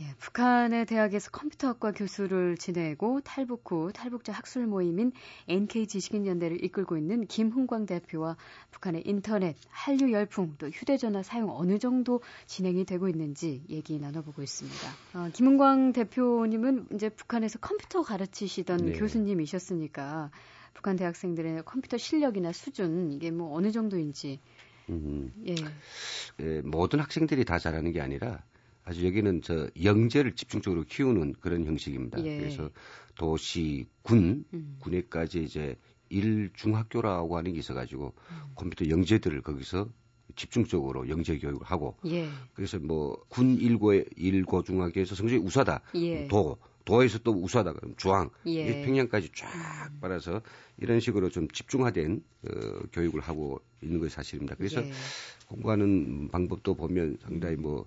예, 0.00 0.14
북한의 0.18 0.86
대학에서 0.86 1.30
컴퓨터학과 1.30 1.92
교수를 1.92 2.56
지내고 2.56 3.20
탈북 3.20 3.70
후 3.70 3.92
탈북자 3.92 4.32
학술 4.32 4.66
모임인 4.66 5.12
NK 5.48 5.86
지식인연대를 5.86 6.64
이끌고 6.64 6.96
있는 6.96 7.26
김흥광 7.26 7.84
대표와 7.86 8.36
북한의 8.70 9.02
인터넷, 9.04 9.54
한류 9.68 10.10
열풍, 10.12 10.54
또 10.58 10.68
휴대전화 10.68 11.22
사용 11.22 11.50
어느 11.50 11.78
정도 11.78 12.22
진행이 12.46 12.86
되고 12.86 13.08
있는지 13.08 13.62
얘기 13.68 13.98
나눠보고 13.98 14.42
있습니다. 14.42 14.88
어, 15.14 15.30
김흥광 15.32 15.92
대표님은 15.92 16.86
이제 16.94 17.10
북한에서 17.10 17.58
컴퓨터 17.58 18.02
가르치시던 18.02 18.76
네. 18.78 18.92
교수님이셨으니까 18.92 20.30
북한 20.72 20.96
대학생들의 20.96 21.64
컴퓨터 21.64 21.98
실력이나 21.98 22.52
수준 22.52 23.12
이게 23.12 23.30
뭐 23.30 23.54
어느 23.54 23.70
정도인지 23.70 24.40
음, 24.88 25.32
예. 25.46 25.54
예, 26.40 26.60
모든 26.62 26.98
학생들이 27.00 27.44
다 27.44 27.58
잘하는 27.58 27.92
게 27.92 28.00
아니라 28.00 28.42
아주 28.84 29.06
여기는 29.06 29.42
저 29.42 29.68
영재를 29.82 30.34
집중적으로 30.34 30.84
키우는 30.84 31.34
그런 31.40 31.64
형식입니다. 31.64 32.24
예. 32.24 32.38
그래서 32.38 32.70
도시, 33.14 33.86
군, 34.02 34.44
음. 34.52 34.76
군에까지 34.80 35.44
이제 35.44 35.76
일중학교라고 36.08 37.36
하는 37.36 37.52
게 37.52 37.58
있어가지고 37.58 38.06
음. 38.16 38.36
컴퓨터 38.54 38.88
영재들을 38.88 39.42
거기서 39.42 39.88
집중적으로 40.36 41.08
영재 41.08 41.38
교육을 41.38 41.66
하고 41.66 41.96
예. 42.06 42.28
그래서 42.54 42.78
뭐 42.78 43.16
군 43.28 43.58
일고의 43.58 44.06
일고 44.16 44.62
중학교에서 44.62 45.14
성적이 45.14 45.42
우수하다 45.42 45.80
예. 45.96 46.26
도 46.28 46.56
도에서 46.84 47.18
또 47.18 47.32
우수하다 47.32 47.74
그럼 47.74 47.94
중앙 47.96 48.30
예. 48.46 48.84
평양까지 48.84 49.30
쫙 49.34 49.48
빨아서 50.00 50.40
이런 50.78 51.00
식으로 51.00 51.28
좀 51.30 51.48
집중화된 51.48 52.22
어, 52.44 52.50
교육을 52.92 53.20
하고 53.20 53.60
있는 53.82 54.00
것이 54.00 54.14
사실입니다. 54.14 54.54
그래서 54.56 54.82
예. 54.82 54.90
공부하는 55.46 56.28
방법도 56.32 56.74
보면 56.74 57.18
상당히 57.22 57.56
뭐 57.56 57.86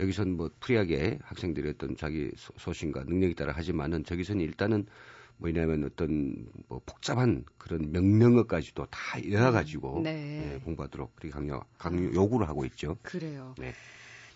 여기선 0.00 0.32
뭐 0.32 0.50
free하게 0.60 1.18
학생들이 1.22 1.68
어떤 1.70 1.96
자기 1.96 2.30
소신과 2.36 3.04
능력에 3.04 3.34
따라 3.34 3.52
하지만은 3.52 4.04
저기서는 4.04 4.42
일단은 4.42 4.86
뭐냐면 5.36 5.84
어떤 5.84 6.46
뭐 6.68 6.80
복잡한 6.86 7.44
그런 7.58 7.90
명령어까지도 7.92 8.86
다 8.86 9.18
외워가지고 9.24 9.98
음, 9.98 10.02
네. 10.04 10.12
네, 10.12 10.60
공부하도록 10.64 11.14
그렇게 11.16 11.30
강요, 11.32 11.60
강요 11.78 12.12
요구를 12.14 12.48
하고 12.48 12.64
있죠. 12.66 12.96
그래요. 13.02 13.54
네. 13.58 13.72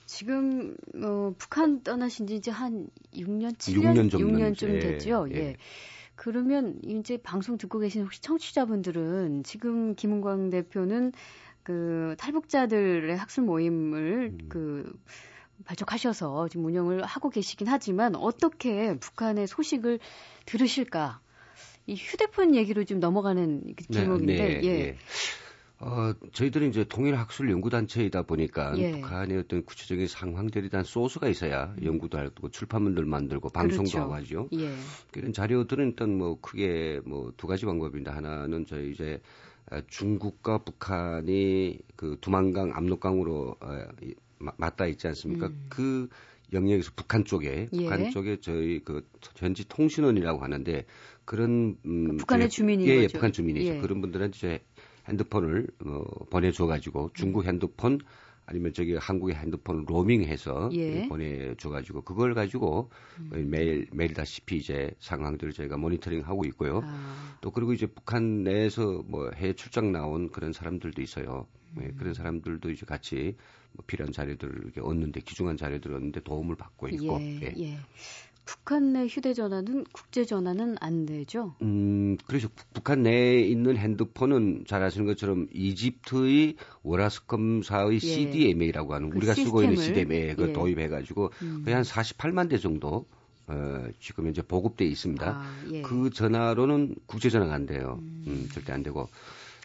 지금 0.07 0.77
어, 1.03 1.35
북한 1.37 1.83
떠나신 1.83 2.27
지 2.27 2.37
이제 2.37 2.51
한 2.51 2.89
6년, 3.15 3.57
7년, 3.57 4.11
6년 4.11 4.55
6년쯤 4.55 4.75
예, 4.75 4.79
됐죠. 4.79 5.29
예. 5.33 5.37
예. 5.37 5.57
그러면 6.15 6.81
이제 6.83 7.17
방송 7.19 7.59
듣고 7.59 7.79
계신 7.79 8.03
혹시 8.03 8.21
청취자분들은 8.23 9.45
지금 9.45 9.95
김은광 9.95 10.51
대표는 10.51 11.13
그 11.63 12.17
탈북자들의 12.19 13.15
학술 13.17 13.45
모임을 13.45 14.33
음. 14.33 14.49
그 14.49 14.99
발족하셔서 15.65 16.49
지금 16.49 16.67
운영을 16.67 17.05
하고 17.05 17.31
계시긴 17.31 17.69
하지만 17.69 18.15
어떻게 18.15 18.97
북한의 18.99 19.47
소식을 19.47 19.99
들으실까? 20.47 21.21
이 21.87 21.95
휴대폰 21.95 22.55
얘기로 22.55 22.85
좀 22.85 23.01
넘어가는 23.01 23.75
제목인데, 23.91 24.37
네, 24.37 24.61
네, 24.61 24.61
예. 24.65 24.69
예. 24.69 24.97
어, 25.81 26.13
저희들은 26.33 26.71
이제 26.71 26.85
통일학술 26.85 27.51
연구단체이다 27.51 28.23
보니까 28.23 28.77
예. 28.79 28.93
북한의 28.93 29.39
어떤 29.39 29.65
구체적인 29.65 30.09
상황들에 30.09 30.69
대한 30.69 30.85
소스가 30.85 31.29
있어야 31.29 31.75
음. 31.79 31.85
연구도 31.85 32.19
하고 32.19 32.51
출판물들 32.51 33.05
만들고 33.05 33.49
방송도 33.51 33.91
그렇죠. 33.91 34.01
하고 34.01 34.15
하죠. 34.15 34.49
예. 34.55 34.75
그런 35.13 35.33
자료들은 35.33 35.91
일단 35.91 36.19
뭐 36.19 36.39
크게 36.41 37.01
뭐 37.05 37.33
두 37.37 37.47
가지 37.47 37.65
방법입니다. 37.65 38.15
하나는 38.15 38.67
저희 38.67 38.91
이제 38.91 39.21
중국과 39.87 40.59
북한이 40.59 41.79
그 41.95 42.17
두만강 42.21 42.73
압록강으로 42.75 43.57
어, 44.41 44.51
맞닿아 44.57 44.87
있지 44.87 45.07
않습니까? 45.09 45.49
음. 45.49 45.67
그 45.69 46.09
영역에서 46.53 46.93
북한 46.97 47.25
쪽에 47.25 47.69
예. 47.73 47.79
북한 47.79 48.11
쪽에 48.11 48.39
저희 48.41 48.81
그 48.81 49.07
전지 49.35 49.69
통신원이라고 49.69 50.43
하는데 50.43 50.85
그런 51.25 51.77
음, 51.85 52.17
북한의 52.17 52.49
주민이 52.49 52.89
예, 52.89 53.03
예, 53.03 53.07
북한 53.07 53.33
주민이죠. 53.33 53.75
예. 53.75 53.79
그런 53.81 54.01
분들한테 54.01 54.37
이제 54.37 54.61
핸드폰을 55.09 55.67
어, 55.85 56.03
보내줘 56.31 56.67
가지고 56.67 57.11
중국 57.15 57.45
음. 57.45 57.49
핸드폰 57.49 57.99
아니면 58.49 58.73
저기 58.73 58.95
한국의 58.95 59.37
핸드폰을 59.37 59.85
로밍해서 59.87 60.71
예. 60.73 61.07
보내줘가지고 61.07 62.01
그걸 62.01 62.33
가지고 62.33 62.91
음. 63.19 63.51
매일 63.51 63.87
매일다시피 63.93 64.57
이제 64.57 64.91
상황들을 65.01 65.53
저희가 65.53 65.77
모니터링 65.77 66.23
하고 66.23 66.47
있고요. 66.47 66.81
아. 66.83 67.37
또 67.43 67.51
그리고 67.51 67.75
이제 67.75 67.87
북한 67.87 68.45
내에서 68.45 69.03
뭐 69.07 69.31
해외 69.35 69.53
출장 69.53 69.93
나온 69.93 70.31
그런 70.31 70.55
사람들도 70.55 71.03
있어요. 71.03 71.47
예, 71.79 71.85
음. 71.85 71.95
그런 71.99 72.15
사람들도 72.15 72.71
이제 72.71 72.87
같이 72.87 73.37
뭐 73.73 73.85
필요한 73.87 74.13
자료들을 74.15 74.63
이렇게 74.65 74.81
얻는데 74.81 75.21
귀중한 75.21 75.59
자료들을 75.59 75.95
얻는데 75.97 76.21
도움을 76.21 76.57
받고 76.57 76.89
있고. 76.89 77.19
예, 77.21 77.53
예. 77.59 77.79
예. 78.49 78.53
북한 78.59 78.93
내 78.93 79.07
휴대전화는 79.07 79.85
국제전화는 79.93 80.77
안 80.81 81.05
되죠? 81.07 81.55
음, 81.63 82.17
그래서 82.27 82.49
북한 82.73 83.03
내에 83.03 83.41
있는 83.41 83.77
핸드폰은 83.77 84.65
잘 84.67 84.83
아시는 84.83 85.07
것처럼 85.07 85.49
이집트의 85.53 86.57
워라스컴사의 86.83 87.95
예. 87.95 87.99
CDMA라고 87.99 88.95
하는 88.95 89.11
그 89.11 89.19
우리가 89.19 89.35
쓰고 89.35 89.63
있는 89.63 89.77
CDMA 89.77 90.35
그 90.35 90.49
예. 90.49 90.53
도입해가지고 90.53 91.31
음. 91.43 91.63
거의 91.65 91.75
한 91.75 91.85
48만 91.85 92.49
대 92.49 92.57
정도 92.59 93.07
어, 93.47 93.89
지금 94.01 94.29
이제 94.29 94.43
보급돼 94.43 94.85
있습니다. 94.85 95.27
아, 95.27 95.63
예. 95.73 95.83
그 95.83 96.11
전화로는 96.11 96.97
국제전화가 97.07 97.53
안 97.53 97.67
돼요. 97.67 97.99
음. 98.01 98.25
음, 98.27 98.49
절대 98.53 98.73
안 98.73 98.83
되고. 98.83 99.09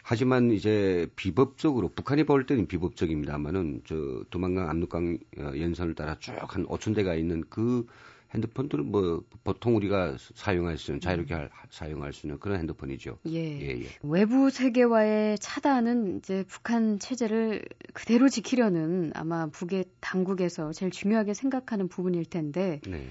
하지만 0.06 0.50
이제 0.50 1.06
비법적으로 1.16 1.88
북한이 1.88 2.24
볼 2.24 2.44
때는 2.44 2.66
비법적입니다만은 2.66 3.82
저 3.86 4.22
두만강 4.28 4.68
압록강 4.68 5.18
어, 5.38 5.52
연선을 5.56 5.94
따라 5.94 6.18
쭉 6.18 6.34
한 6.46 6.66
5천 6.66 6.94
대가 6.94 7.14
있는 7.14 7.42
그 7.48 7.86
핸드폰들은 8.34 8.90
뭐 8.90 9.22
보통 9.44 9.76
우리가 9.76 10.16
사용할 10.34 10.76
수 10.76 10.90
있는 10.90 11.00
자유롭게 11.00 11.34
할, 11.34 11.50
사용할 11.70 12.12
수 12.12 12.26
있는 12.26 12.38
그런 12.38 12.58
핸드폰이죠. 12.58 13.18
예. 13.26 13.60
예, 13.60 13.82
예. 13.82 13.88
외부 14.02 14.50
세계와의 14.50 15.38
차단은 15.38 16.18
이제 16.18 16.44
북한 16.48 16.98
체제를 16.98 17.62
그대로 17.92 18.28
지키려는 18.28 19.12
아마 19.14 19.46
북의 19.46 19.84
당국에서 20.00 20.72
제일 20.72 20.90
중요하게 20.90 21.34
생각하는 21.34 21.88
부분일 21.88 22.24
텐데 22.24 22.80
네. 22.86 23.06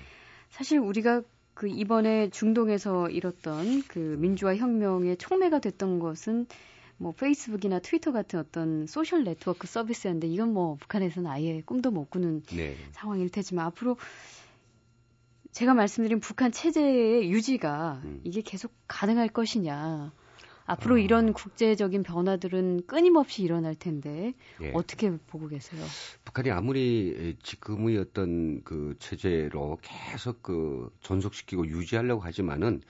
사실 0.50 0.80
우리가 0.80 1.22
그 1.54 1.68
이번에 1.68 2.30
중동에서 2.30 3.10
일었던 3.10 3.84
그 3.88 4.18
민주화 4.20 4.56
혁명의 4.56 5.18
촉매가 5.18 5.60
됐던 5.60 6.00
것은 6.00 6.48
뭐 6.98 7.12
페이스북이나 7.12 7.80
트위터 7.80 8.12
같은 8.12 8.40
어떤 8.40 8.88
소셜 8.88 9.24
네트워크 9.24 9.68
서비스였는데 9.68 10.28
이건 10.28 10.54
뭐 10.54 10.76
북한에서는 10.76 11.30
아예 11.30 11.62
꿈도 11.62 11.92
못 11.92 12.10
꾸는 12.10 12.44
네. 12.56 12.76
상황일 12.92 13.30
테지만 13.30 13.66
앞으로 13.68 13.98
제가 15.54 15.74
말씀드린 15.76 16.20
북한 16.20 16.52
체제의 16.52 17.32
유지가 17.32 18.02
음. 18.04 18.22
이게 18.24 18.42
계속 18.42 18.74
가능할 18.88 19.30
것이냐. 19.30 20.12
앞으로 20.66 20.96
어. 20.96 20.98
이런 20.98 21.34
국제적인 21.34 22.04
변화들은 22.04 22.84
끊임없이 22.88 23.44
일어날 23.44 23.76
텐데 23.76 24.34
예. 24.62 24.72
어떻게 24.74 25.16
보고 25.28 25.48
계세요? 25.48 25.84
북한이 26.24 26.52
아무리 26.52 27.36
지금의 27.44 27.98
어떤 27.98 28.64
그 28.64 28.96
체제로 29.00 29.78
계속 29.82 30.42
그 30.42 30.90
존속시키고 31.02 31.68
유지하려고 31.68 32.22
하지만은 32.22 32.82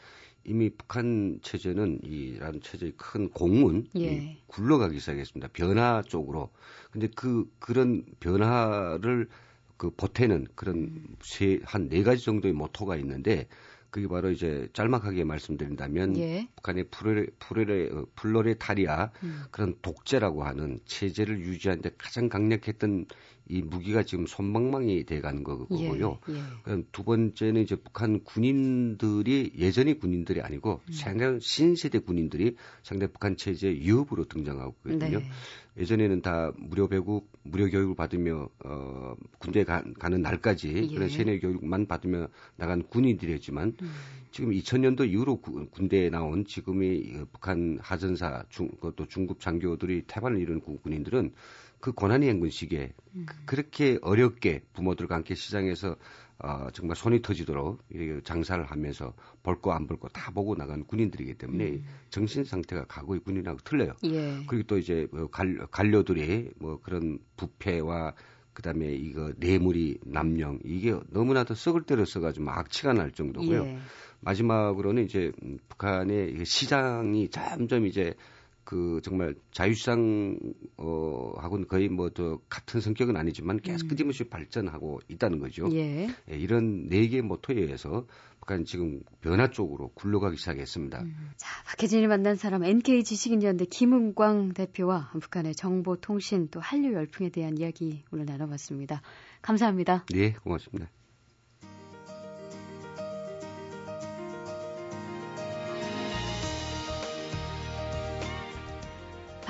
이미 0.45 0.69
북한 0.69 1.39
체제는 1.41 2.01
이란 2.03 2.61
체제의 2.61 2.93
큰 2.95 3.29
공은 3.29 3.87
예. 3.97 4.37
굴러가기 4.47 4.99
시작했습니다. 4.99 5.49
변화 5.53 6.03
쪽으로. 6.05 6.49
근데 6.91 7.07
그 7.15 7.51
그런 7.59 8.05
변화를 8.19 9.29
그 9.77 9.89
보태는 9.91 10.47
그런 10.55 10.75
음. 10.75 11.15
세한 11.21 11.89
네 11.89 12.03
가지 12.03 12.23
정도의 12.23 12.53
모토가 12.53 12.95
있는데 12.97 13.47
그게 13.93 14.07
바로 14.07 14.31
이제 14.31 14.67
짤막하게 14.73 15.23
말씀드린다면 15.23 16.17
예. 16.17 16.47
북한의 16.55 16.85
프로레, 16.89 17.27
프로레, 17.37 17.89
어, 17.91 18.07
플로레타리아 18.15 19.11
음. 19.21 19.43
그런 19.51 19.75
독재라고 19.83 20.43
하는 20.43 20.79
체제를 20.85 21.39
유지하는데 21.39 21.91
가장 21.99 22.27
강력했던 22.27 23.05
이 23.49 23.61
무기가 23.61 24.01
지금 24.01 24.25
손방망이 24.25 25.05
돼가는 25.05 25.43
거고요. 25.43 26.19
예. 26.29 26.33
예. 26.33 26.41
그럼 26.63 26.85
두 26.91 27.03
번째는 27.03 27.61
이제 27.61 27.75
북한 27.75 28.23
군인들이 28.23 29.53
예전의 29.59 29.99
군인들이 29.99 30.41
아니고 30.41 30.81
음. 30.87 30.91
상당 30.91 31.39
신세대 31.39 31.99
군인들이 31.99 32.55
상대 32.81 33.05
북한 33.05 33.37
체제 33.37 33.69
위협으로 33.69 34.25
등장하고 34.25 34.75
있거든요. 34.85 35.19
네. 35.19 35.25
예전에는 35.77 36.21
다 36.21 36.51
무료 36.57 36.87
배국, 36.87 37.31
무료 37.43 37.69
교육을 37.69 37.95
받으며 37.95 38.49
어 38.63 39.15
군대 39.39 39.63
가, 39.63 39.83
가는 39.99 40.21
날까지 40.21 40.73
예. 40.75 40.87
그런 40.87 41.09
세뇌 41.09 41.39
교육만 41.39 41.87
받으며 41.87 42.27
나간 42.55 42.83
군인들이었지만 42.83 43.75
음. 43.81 43.91
지금 44.31 44.51
2000년도 44.51 45.09
이후로 45.09 45.37
구, 45.37 45.67
군대에 45.69 46.09
나온 46.09 46.45
지금의 46.45 47.25
북한 47.31 47.79
하전사 47.81 48.43
중 48.49 48.67
그것도 48.69 49.07
중급 49.07 49.39
장교들이 49.39 50.03
태반을 50.07 50.39
이룬 50.39 50.61
군인들은 50.61 51.33
그 51.79 51.91
고난의 51.91 52.29
행군 52.29 52.49
시기에 52.49 52.93
음. 53.15 53.25
그렇게 53.45 53.99
어렵게 54.01 54.61
부모들과 54.73 55.15
함께 55.15 55.35
시장에서 55.35 55.97
어, 56.43 56.67
정말 56.73 56.95
손이 56.97 57.21
터지도록 57.21 57.81
이렇게 57.89 58.21
장사를 58.23 58.61
하면서 58.65 59.13
볼 59.43 59.61
거 59.61 59.71
안 59.71 59.87
볼 59.87 59.97
거 59.97 60.09
다 60.09 60.29
보고 60.31 60.55
나간 60.55 60.83
군인들이기 60.85 61.35
때문에 61.35 61.65
음. 61.69 61.85
정신 62.09 62.43
상태가 62.43 62.83
과거의 62.85 63.21
군인하고 63.21 63.59
틀려요. 63.63 63.93
예. 64.05 64.43
그리고 64.47 64.67
또 64.67 64.77
이제 64.77 65.07
뭐 65.11 65.27
관, 65.27 65.65
관료들이 65.71 66.51
뭐 66.59 66.79
그런 66.83 67.19
부패와 67.37 68.13
그다음에 68.53 68.93
이거 68.93 69.31
뇌물이 69.37 69.99
남용 70.05 70.59
이게 70.65 70.93
너무나도 71.09 71.55
썩을 71.55 71.83
때로 71.83 72.03
써가지고 72.05 72.51
악취가 72.51 72.91
날 72.93 73.11
정도고요. 73.11 73.65
예. 73.65 73.77
마지막으로는 74.19 75.05
이제 75.05 75.31
북한의 75.69 76.43
시장이 76.45 77.29
점점 77.29 77.85
이제 77.85 78.13
그 78.63 79.01
정말 79.03 79.35
자유시장 79.51 80.37
어 80.77 81.33
하고는 81.37 81.67
거의 81.67 81.89
뭐 81.89 82.13
저 82.13 82.39
같은 82.49 82.79
성격은 82.81 83.17
아니지만 83.17 83.59
계속 83.59 83.85
음. 83.85 83.89
끊임없이 83.89 84.23
발전하고 84.25 85.01
있다는 85.07 85.39
거죠. 85.39 85.69
예. 85.73 86.07
예 86.29 86.35
이런 86.35 86.87
네 86.87 87.07
개의 87.07 87.21
모토에 87.21 87.57
의해서 87.57 88.05
북한 88.39 88.65
지금 88.65 89.01
변화 89.21 89.49
쪽으로 89.49 89.89
굴러가기 89.93 90.37
시작했습니다. 90.37 91.01
음. 91.01 91.31
자, 91.37 91.63
박혜진이 91.65 92.07
만난 92.07 92.35
사람 92.35 92.63
NK 92.63 93.03
지식인연대 93.03 93.65
김은광 93.65 94.53
대표와 94.53 95.11
북한의 95.13 95.55
정보 95.55 95.95
통신 95.95 96.49
또 96.49 96.59
한류 96.59 96.93
열풍에 96.93 97.29
대한 97.29 97.57
이야기 97.57 98.03
오늘 98.11 98.25
나눠봤습니다. 98.25 99.01
감사합니다. 99.41 100.05
네, 100.13 100.33
고맙습니다. 100.33 100.89